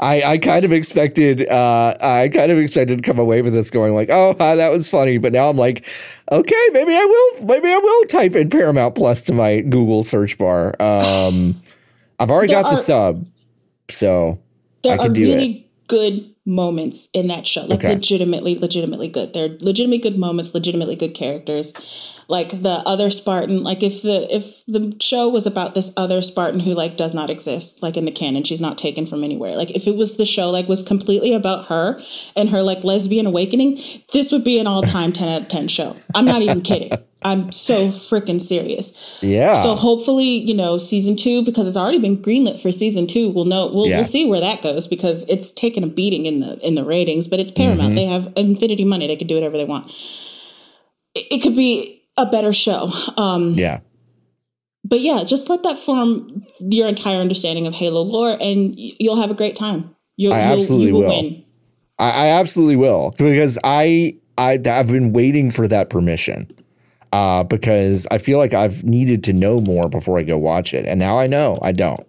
[0.00, 3.70] I, I kind of expected uh, I kind of expected to come away with this
[3.70, 5.86] going like, oh, that was funny, but now I'm like,
[6.32, 10.38] okay, maybe I will, maybe I will type in Paramount Plus to my Google search
[10.38, 10.74] bar.
[10.80, 11.60] Um,
[12.18, 13.26] I've already there got are, the sub,
[13.90, 14.40] so
[14.88, 15.86] I can do really it.
[15.88, 17.94] good moments in that show, like okay.
[17.94, 19.32] legitimately, legitimately good.
[19.32, 24.64] They're legitimately good moments, legitimately good characters like the other Spartan, like if the if
[24.66, 28.12] the show was about this other Spartan who like does not exist, like in the
[28.12, 29.56] canon, she's not taken from anywhere.
[29.56, 32.00] Like if it was the show like was completely about her
[32.36, 33.80] and her like lesbian awakening,
[34.12, 35.96] this would be an all time ten out of ten show.
[36.14, 36.92] I'm not even kidding.
[37.22, 39.22] I'm so freaking serious.
[39.22, 39.54] Yeah.
[39.54, 43.44] So hopefully, you know, season two, because it's already been greenlit for season two, we'll
[43.44, 43.96] know we'll, yeah.
[43.96, 47.28] we'll see where that goes because it's taken a beating in the in the ratings,
[47.28, 47.94] but it's Paramount.
[47.94, 47.96] Mm-hmm.
[47.96, 49.06] They have infinity money.
[49.06, 49.88] They can do whatever they want.
[51.14, 52.90] It, it could be a better show.
[53.16, 53.80] Um, yeah.
[54.84, 59.30] But yeah, just let that form your entire understanding of Halo lore, and you'll have
[59.30, 59.94] a great time.
[60.16, 61.22] You'll, I absolutely you'll, you will.
[61.22, 61.44] will.
[61.98, 66.50] I, I, absolutely will because I I I've been waiting for that permission.
[67.12, 70.86] Uh, because I feel like I've needed to know more before I go watch it,
[70.86, 72.00] and now I know I don't.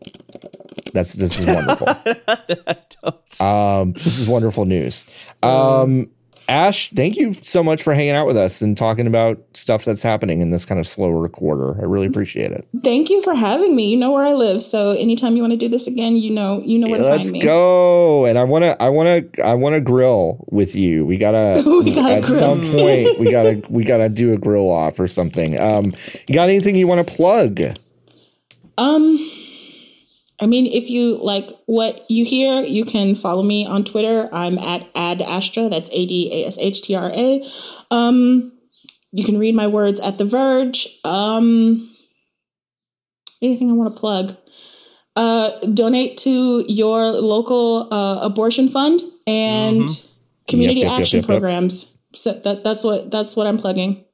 [0.94, 1.88] That's this is wonderful.
[3.46, 5.06] um, this is wonderful news.
[5.42, 6.10] Um,
[6.52, 10.04] Ash, thank you so much for hanging out with us and talking about stuff that's
[10.04, 11.80] happening in this kind of slower quarter.
[11.80, 12.68] I really appreciate it.
[12.84, 13.90] Thank you for having me.
[13.90, 16.60] You know where I live, so anytime you want to do this again, you know
[16.60, 17.40] you know where yeah, to find me.
[17.40, 18.26] Let's go.
[18.26, 21.06] And I want to I want to I want to grill with you.
[21.06, 22.24] We got to at grill.
[22.24, 25.58] some point we got to we got to do a grill off or something.
[25.58, 25.94] Um
[26.28, 27.62] you got anything you want to plug?
[28.78, 29.18] Um
[30.42, 34.28] I mean, if you like what you hear, you can follow me on Twitter.
[34.34, 35.70] I'm at Adashtra.
[35.70, 37.44] That's A D A S H T R A.
[37.92, 38.52] Um,
[39.12, 41.00] you can read my words at The Verge.
[41.04, 41.96] Um,
[43.42, 44.36] anything I want to plug?
[45.16, 50.12] Uh, donate to your local uh, abortion fund and mm-hmm.
[50.48, 51.98] community yep, yep, action yep, programs.
[52.14, 54.06] So that that's what that's what I'm plugging.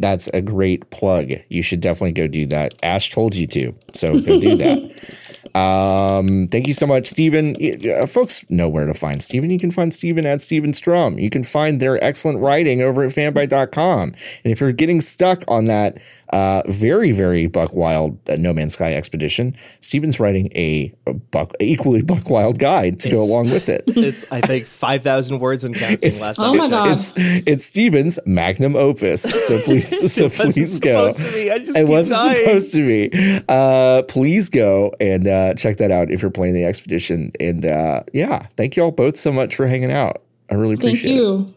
[0.00, 1.32] That's a great plug.
[1.48, 2.74] You should definitely go do that.
[2.82, 5.37] Ash told you to, so go do that.
[5.54, 7.54] Um, thank you so much, Steven.
[7.60, 9.50] Uh, folks know where to find Steven.
[9.50, 11.18] You can find Steven at Steven Strom.
[11.18, 14.02] You can find their excellent writing over at fanbyte.com.
[14.02, 15.98] And if you're getting stuck on that
[16.30, 19.56] uh, very, very buck wild uh, No Man's Sky expedition.
[19.80, 23.84] Steven's writing a, a buck, equally buck wild guide to it's, go along with it.
[24.08, 26.92] It's, I think, 5,000 words and counting it's, last Oh my God.
[26.92, 29.22] It's, it's Steven's magnum opus.
[29.22, 31.12] So please, so please go.
[31.14, 32.36] it wasn't dying.
[32.36, 33.44] supposed to be.
[33.48, 37.32] Uh, please go and uh, check that out if you're playing the expedition.
[37.40, 40.22] And uh, yeah, thank you all both so much for hanging out.
[40.50, 41.14] I really appreciate it.
[41.14, 41.54] Thank you.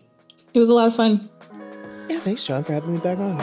[0.49, 0.55] It.
[0.55, 1.29] it was a lot of fun.
[2.09, 3.39] Yeah, thanks, John, for having me back on.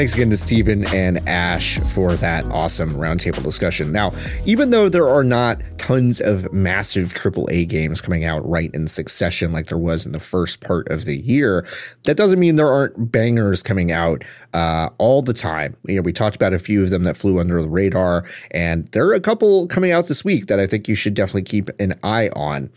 [0.00, 3.92] Thanks again to Steven and Ash for that awesome roundtable discussion.
[3.92, 4.12] Now,
[4.46, 5.60] even though there are not
[5.90, 10.20] tons of massive AAA games coming out right in succession like there was in the
[10.20, 11.66] first part of the year,
[12.04, 14.22] that doesn't mean there aren't bangers coming out
[14.54, 15.76] uh, all the time.
[15.84, 18.86] You know, we talked about a few of them that flew under the radar, and
[18.92, 21.70] there are a couple coming out this week that I think you should definitely keep
[21.80, 22.70] an eye on.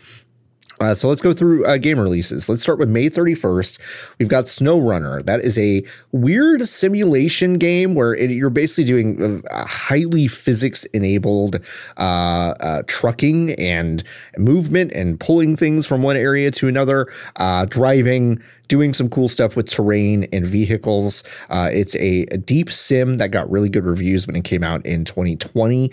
[0.80, 2.48] Uh, so let's go through uh, game releases.
[2.48, 4.16] Let's start with May 31st.
[4.18, 5.24] We've got SnowRunner.
[5.24, 11.60] That is a weird simulation game where it, you're basically doing a highly physics enabled
[11.96, 14.02] uh, uh, trucking and
[14.36, 19.56] movement and pulling things from one area to another, uh, driving, doing some cool stuff
[19.56, 21.22] with terrain and vehicles.
[21.50, 24.84] Uh, it's a, a, deep sim that got really good reviews when it came out
[24.84, 25.90] in 2020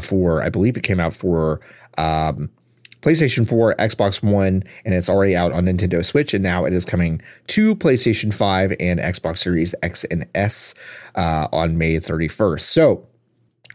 [0.00, 1.60] for, I believe it came out for.
[1.96, 2.50] Um,
[3.00, 6.34] PlayStation 4, Xbox One, and it's already out on Nintendo Switch.
[6.34, 10.74] And now it is coming to PlayStation 5 and Xbox Series X and S
[11.14, 12.60] uh, on May 31st.
[12.60, 13.08] So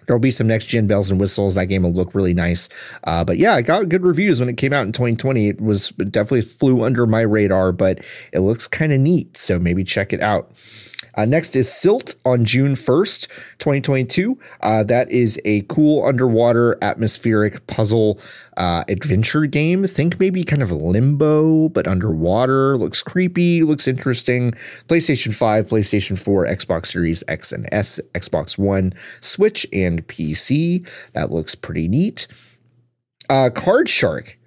[0.08, 1.56] There'll be some next gen bells and whistles.
[1.56, 2.70] That game will look really nice.
[3.06, 5.50] Uh, but yeah, I got good reviews when it came out in 2020.
[5.50, 8.00] It was it definitely flew under my radar, but
[8.32, 9.38] it looks kind of neat.
[9.38, 10.52] So maybe check it out.
[11.16, 13.28] Uh, next is Silt on June 1st,
[13.60, 14.40] 2022.
[14.62, 18.20] Uh, that is a cool underwater atmospheric puzzle
[18.58, 19.86] uh, adventure game.
[19.86, 22.78] Think maybe kind of limbo, but underwater.
[22.78, 24.52] Looks creepy, looks interesting.
[24.88, 30.88] PlayStation 5, PlayStation 4, Xbox Series X and S, Xbox One, Switch, and PC.
[31.14, 32.28] That looks pretty neat.
[33.30, 34.38] Uh, Card Shark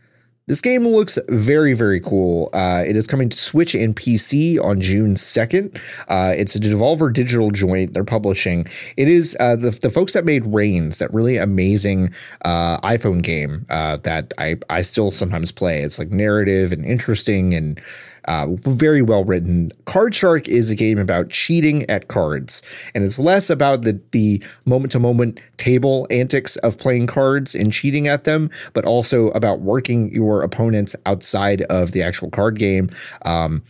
[0.46, 2.50] this game looks very, very cool.
[2.52, 5.76] Uh, it is coming to Switch and PC on June 2nd.
[6.08, 8.64] Uh, it's a Devolver Digital joint they're publishing.
[8.96, 13.66] It is uh, the, the folks that made Reigns, that really amazing uh, iPhone game
[13.70, 15.82] uh, that I, I still sometimes play.
[15.82, 17.80] It's like narrative and interesting and
[18.26, 19.70] Uh, very well written.
[19.84, 22.62] Card Shark is a game about cheating at cards,
[22.94, 28.08] and it's less about the moment to moment table antics of playing cards and cheating
[28.08, 32.90] at them, but also about working your opponents outside of the actual card game.
[33.24, 33.62] Um,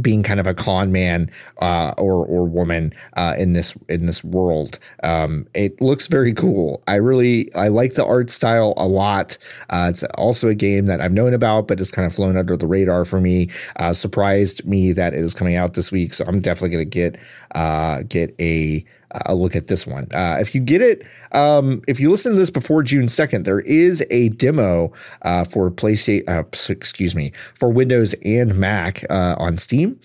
[0.00, 4.22] being kind of a con man uh, or or woman uh, in this in this
[4.22, 4.78] world.
[5.02, 6.82] Um, it looks very cool.
[6.86, 9.38] I really I like the art style a lot.
[9.70, 12.56] Uh, it's also a game that I've known about, but it's kind of flown under
[12.56, 13.48] the radar for me.
[13.76, 17.18] Uh, surprised me that it is coming out this week, so I'm definitely gonna get
[17.54, 18.84] uh, get a
[19.26, 20.08] a look at this one.
[20.12, 23.60] Uh, if you get it, um, if you listen to this before June 2nd, there
[23.60, 24.92] is a demo
[25.22, 29.98] uh, for PlayStation, uh, excuse me, for Windows and Mac uh, on Steam.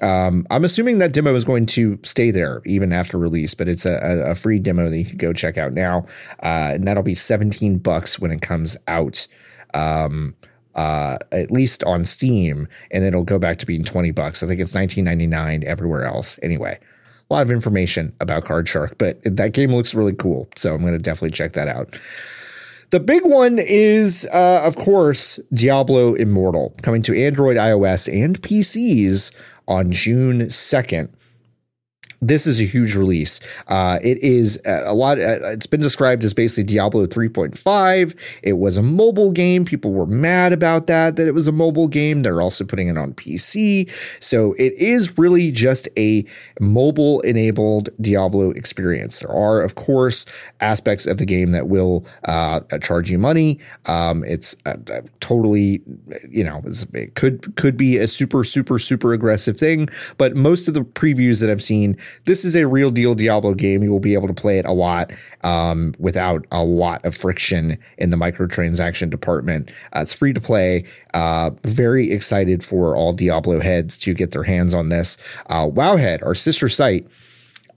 [0.00, 3.84] Um, I'm assuming that demo is going to stay there even after release, but it's
[3.84, 6.06] a, a free demo that you can go check out now.
[6.42, 9.26] Uh, and that'll be 17 bucks when it comes out.
[9.74, 10.34] Um,
[10.74, 14.44] uh, at least on Steam, and it'll go back to being 20 bucks.
[14.44, 16.38] I think it's 19.99 everywhere else.
[16.40, 16.78] Anyway,
[17.30, 20.48] a lot of information about Card Shark, but that game looks really cool.
[20.56, 21.98] So I'm going to definitely check that out.
[22.90, 29.30] The big one is, uh, of course, Diablo Immortal, coming to Android, iOS, and PCs
[29.66, 31.10] on June 2nd
[32.20, 33.40] this is a huge release.
[33.68, 35.18] Uh, it is a lot.
[35.18, 38.40] Uh, it's been described as basically Diablo 3.5.
[38.42, 39.64] It was a mobile game.
[39.64, 42.22] People were mad about that, that it was a mobile game.
[42.22, 43.88] They're also putting it on PC.
[44.22, 46.24] So it is really just a
[46.60, 49.20] mobile enabled Diablo experience.
[49.20, 50.26] There are, of course,
[50.60, 53.60] aspects of the game that will uh, charge you money.
[53.86, 55.82] Um, it's uh, uh, totally,
[56.28, 56.62] you know,
[56.94, 61.40] it could could be a super super super aggressive thing, but most of the previews
[61.40, 63.82] that I've seen this is a real deal Diablo game.
[63.82, 67.78] You will be able to play it a lot um, without a lot of friction
[67.96, 69.70] in the microtransaction department.
[69.94, 70.84] Uh, it's free to play.
[71.14, 75.16] Uh, very excited for all Diablo heads to get their hands on this.
[75.48, 77.06] Uh, Wowhead, our sister site,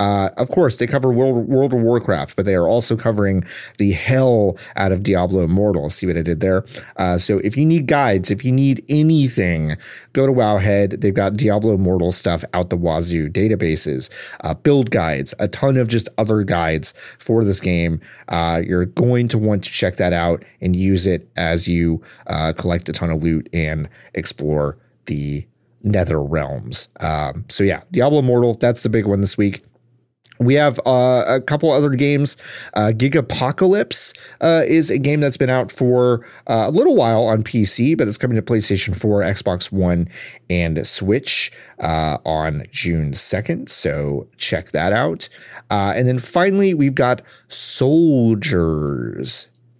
[0.02, 3.44] uh, of course, they cover World, World of Warcraft, but they are also covering
[3.78, 5.92] the hell out of Diablo Immortal.
[5.92, 6.66] See what I did there?
[6.98, 9.78] Uh, so if you need guides, if you need anything,
[10.14, 11.02] go to Wowhead.
[11.02, 14.10] They've got Diablo Immortal stuff out the wazoo, databases,
[14.44, 18.02] uh, build guides, a ton of just other guides for this game.
[18.28, 22.54] Uh, you're going to want to check that out and use it as you uh,
[22.54, 25.46] collect a ton of loot and explore the
[25.84, 26.88] nether realms.
[27.02, 29.64] Um, so yeah, Diablo Immortal, that's the big one this week.
[30.42, 32.36] We have uh, a couple other games.
[32.74, 37.44] Uh, Gigapocalypse uh, is a game that's been out for uh, a little while on
[37.44, 40.08] PC, but it's coming to PlayStation 4, Xbox One,
[40.50, 43.70] and Switch uh, on June 2nd.
[43.70, 45.30] So check that out.
[45.70, 48.66] Uh, and then finally, we've got Souldiers.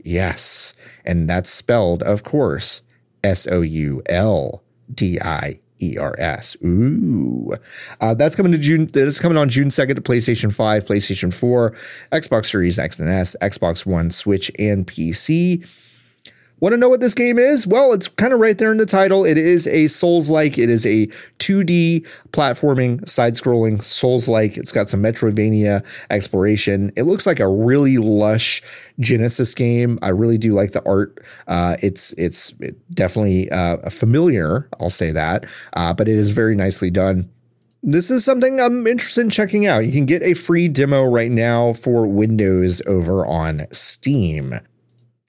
[0.04, 0.76] Yes.
[1.04, 2.84] And that's spelled, of course,
[3.24, 4.62] S O U L
[4.94, 6.58] D I ERS.
[6.64, 7.54] Ooh.
[8.00, 8.88] Uh, that's coming to June.
[8.88, 11.72] That's coming on June 2nd to PlayStation 5, PlayStation 4,
[12.12, 15.68] Xbox Series X and S, Xbox One, Switch, and PC.
[16.62, 17.66] Want to know what this game is?
[17.66, 19.26] Well, it's kind of right there in the title.
[19.26, 20.60] It is a Souls like.
[20.60, 21.08] It is a
[21.40, 24.58] 2D platforming, side scrolling Souls like.
[24.58, 26.92] It's got some Metroidvania exploration.
[26.96, 28.62] It looks like a really lush
[29.00, 29.98] Genesis game.
[30.04, 31.18] I really do like the art.
[31.48, 32.52] Uh, it's it's
[32.94, 34.70] definitely uh, familiar.
[34.80, 37.30] I'll say that, uh, but it is very nicely done
[37.84, 39.88] this is something I'm interested in checking out.
[39.88, 44.60] You can get a free demo right now for Windows over on Steam.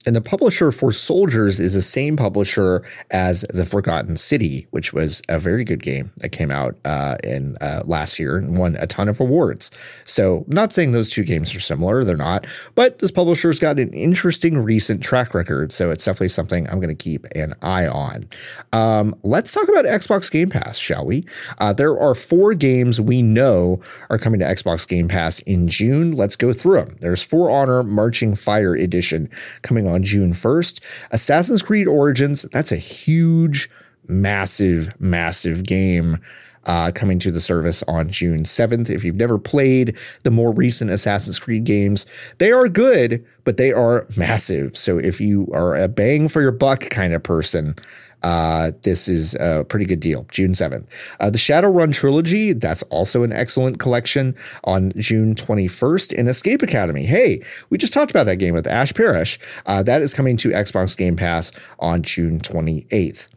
[0.05, 5.21] And the publisher for Souldiers is the same publisher as The Forgotten City, which was
[5.29, 8.87] a very good game that came out uh, in uh, last year and won a
[8.87, 9.71] ton of awards.
[10.03, 12.45] So, not saying those two games are similar, they're not,
[12.75, 15.71] but this publisher's got an interesting recent track record.
[15.71, 18.27] So, it's definitely something I'm going to keep an eye on.
[18.73, 21.25] Um, let's talk about Xbox Game Pass, shall we?
[21.59, 26.11] Uh, there are four games we know are coming to Xbox Game Pass in June.
[26.11, 26.97] Let's go through them.
[26.99, 29.29] There's For Honor Marching Fire Edition
[29.61, 30.83] coming on on June 1st.
[31.11, 33.69] Assassin's Creed Origins, that's a huge,
[34.07, 36.19] massive, massive game.
[36.65, 38.89] Uh, coming to the service on June 7th.
[38.89, 42.05] If you've never played the more recent Assassin's Creed games,
[42.37, 44.77] they are good, but they are massive.
[44.77, 47.75] So if you are a bang for your buck kind of person,
[48.23, 50.25] uh, this is a pretty good deal.
[50.31, 50.87] June 7th.
[51.19, 56.17] Uh, the Shadowrun trilogy, that's also an excellent collection on June 21st.
[56.17, 59.39] And Escape Academy, hey, we just talked about that game with Ash Parrish.
[59.65, 63.29] Uh, that is coming to Xbox Game Pass on June 28th.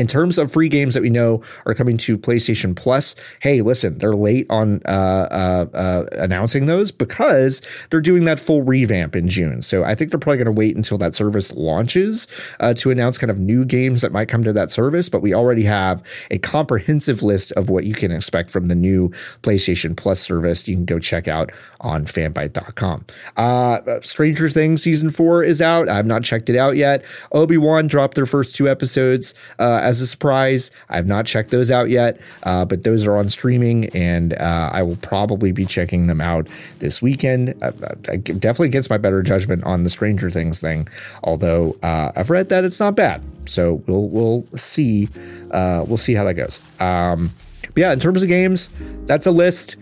[0.00, 3.98] In terms of free games that we know are coming to PlayStation Plus, hey, listen,
[3.98, 7.60] they're late on uh, uh, uh, announcing those because
[7.90, 9.60] they're doing that full revamp in June.
[9.60, 12.26] So I think they're probably going to wait until that service launches
[12.60, 15.10] uh, to announce kind of new games that might come to that service.
[15.10, 19.10] But we already have a comprehensive list of what you can expect from the new
[19.42, 20.66] PlayStation Plus service.
[20.66, 21.52] You can go check out
[21.82, 23.04] on fanbyte.com.
[23.36, 25.90] Uh, Stranger Things season four is out.
[25.90, 27.04] I've not checked it out yet.
[27.32, 30.70] Obi Wan dropped their first two episodes uh, as a surprise.
[30.88, 34.82] I've not checked those out yet, uh, but those are on streaming, and uh, I
[34.82, 36.48] will probably be checking them out
[36.78, 37.54] this weekend.
[37.62, 37.72] Uh,
[38.08, 40.88] uh definitely against my better judgment on the Stranger Things thing,
[41.22, 43.22] although uh, I've read that it's not bad.
[43.46, 45.08] So we'll we'll see
[45.50, 46.62] uh, we'll see how that goes.
[46.80, 48.70] Um, but yeah, in terms of games,
[49.06, 49.76] that's a list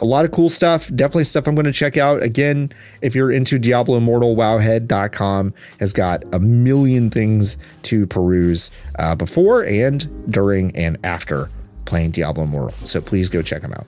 [0.00, 0.88] a lot of cool stuff.
[0.94, 2.22] Definitely stuff I'm going to check out.
[2.22, 9.14] Again, if you're into Diablo Immortal, wowhead.com has got a million things to peruse uh,
[9.14, 11.50] before and during and after
[11.84, 12.86] playing Diablo Immortal.
[12.86, 13.86] So please go check them out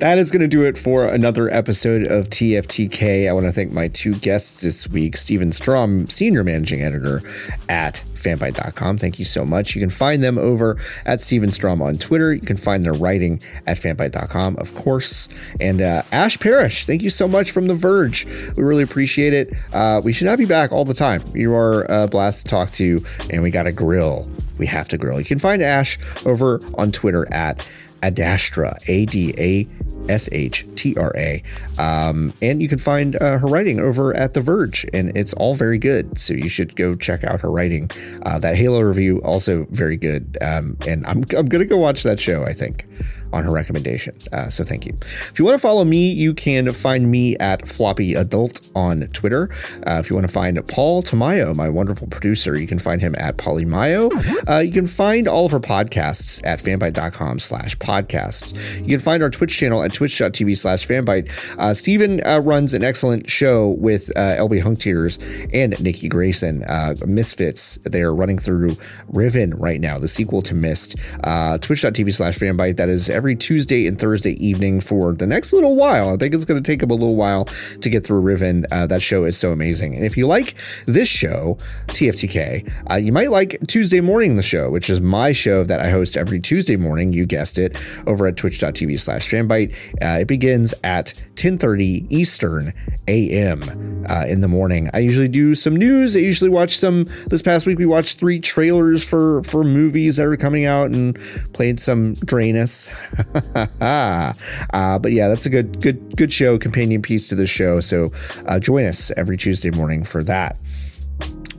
[0.00, 3.28] that is going to do it for another episode of TFTK.
[3.28, 7.22] I want to thank my two guests this week Steven Strom, Senior Managing Editor
[7.68, 8.98] at fanbyte.com.
[8.98, 9.74] Thank you so much.
[9.74, 12.34] You can find them over at Steven Strom on Twitter.
[12.34, 15.28] You can find their writing at fanbyte.com, of course.
[15.60, 18.26] And uh, Ash Parrish, thank you so much from The Verge.
[18.56, 19.54] We really appreciate it.
[19.72, 21.22] Uh, we should have you back all the time.
[21.34, 24.28] You are a blast to talk to, and we got a grill.
[24.58, 25.18] We have to grill.
[25.18, 27.68] You can find Ash over on Twitter at
[28.04, 29.66] Adashtra, A D A
[30.08, 31.42] S H T R A.
[31.78, 35.54] Um, and you can find uh, her writing over at The Verge, and it's all
[35.54, 36.18] very good.
[36.18, 37.90] So you should go check out her writing.
[38.22, 40.36] Uh, that Halo review, also very good.
[40.42, 42.86] Um, and I'm, I'm going to go watch that show, I think
[43.34, 44.16] on her recommendation.
[44.32, 44.96] Uh, so thank you.
[45.02, 49.50] If you want to follow me, you can find me at Floppy Adult on Twitter.
[49.86, 53.14] Uh, if you want to find Paul Tamayo, my wonderful producer, you can find him
[53.18, 54.10] at Polymayo.
[54.48, 58.54] Uh, you can find all of our podcasts at fanbyte.com slash podcasts.
[58.80, 61.28] You can find our Twitch channel at twitch.tv slash fanbyte.
[61.58, 65.18] Uh, Steven uh, runs an excellent show with uh, LB Hunktears
[65.52, 67.76] and Nikki Grayson, uh, Misfits.
[67.84, 68.76] They are running through
[69.08, 70.96] Riven right now, the sequel to Myst.
[70.96, 72.76] twitch.tv slash fanbyte.
[72.76, 76.12] That is every every Tuesday and Thursday evening for the next little while.
[76.12, 78.66] I think it's going to take them a little while to get through Riven.
[78.70, 79.94] Uh, that show is so amazing.
[79.94, 81.56] And if you like this show,
[81.86, 85.88] TFTK, uh, you might like Tuesday Morning the Show, which is my show that I
[85.88, 87.14] host every Tuesday morning.
[87.14, 89.74] You guessed it, over at twitch.tv slash fanbyte.
[90.02, 92.74] Uh, it begins at 10.30 Eastern
[93.08, 94.04] a.m.
[94.08, 94.90] Uh, in the morning.
[94.92, 96.14] I usually do some news.
[96.14, 97.04] I usually watch some.
[97.28, 101.18] This past week, we watched three trailers for, for movies that are coming out and
[101.52, 102.90] played some Drainus.
[103.80, 107.80] uh, but yeah, that's a good, good, good show, companion piece to the show.
[107.80, 108.10] So
[108.46, 110.58] uh, join us every Tuesday morning for that.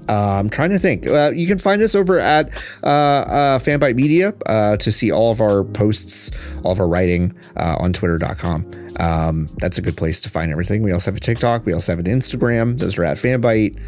[0.07, 1.07] Uh, I'm trying to think.
[1.07, 2.49] Uh, you can find us over at
[2.83, 6.31] uh, uh Fanbyte Media uh, to see all of our posts,
[6.63, 8.69] all of our writing uh, on Twitter.com.
[8.99, 10.83] Um, that's a good place to find everything.
[10.83, 11.65] We also have a TikTok.
[11.65, 12.77] We also have an Instagram.
[12.77, 13.81] Those are at Fanbyte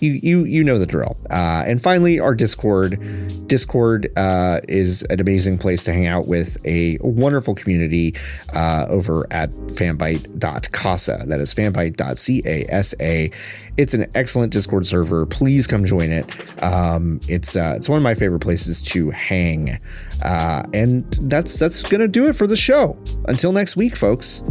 [0.00, 1.16] you you you know the drill.
[1.30, 2.98] Uh, and finally, our Discord.
[3.46, 8.14] Discord uh, is an amazing place to hang out with a wonderful community
[8.54, 11.24] uh, over at fanbyte.casa.
[11.26, 13.30] That is fanbyte.casa.
[13.76, 15.26] It's an excellent Discord server.
[15.26, 16.62] Please come join it.
[16.62, 19.78] Um, it's uh, it's one of my favorite places to hang.
[20.22, 22.96] Uh, and that's that's gonna do it for the show.
[23.26, 24.42] Until next week, folks.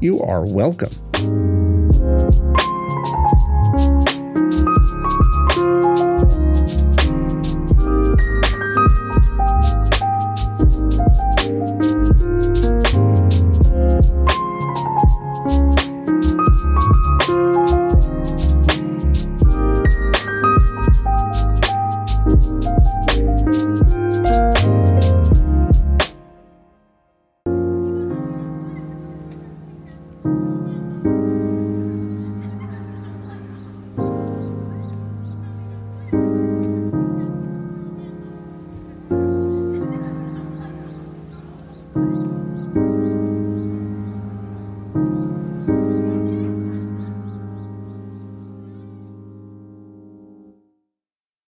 [0.00, 0.90] You are welcome.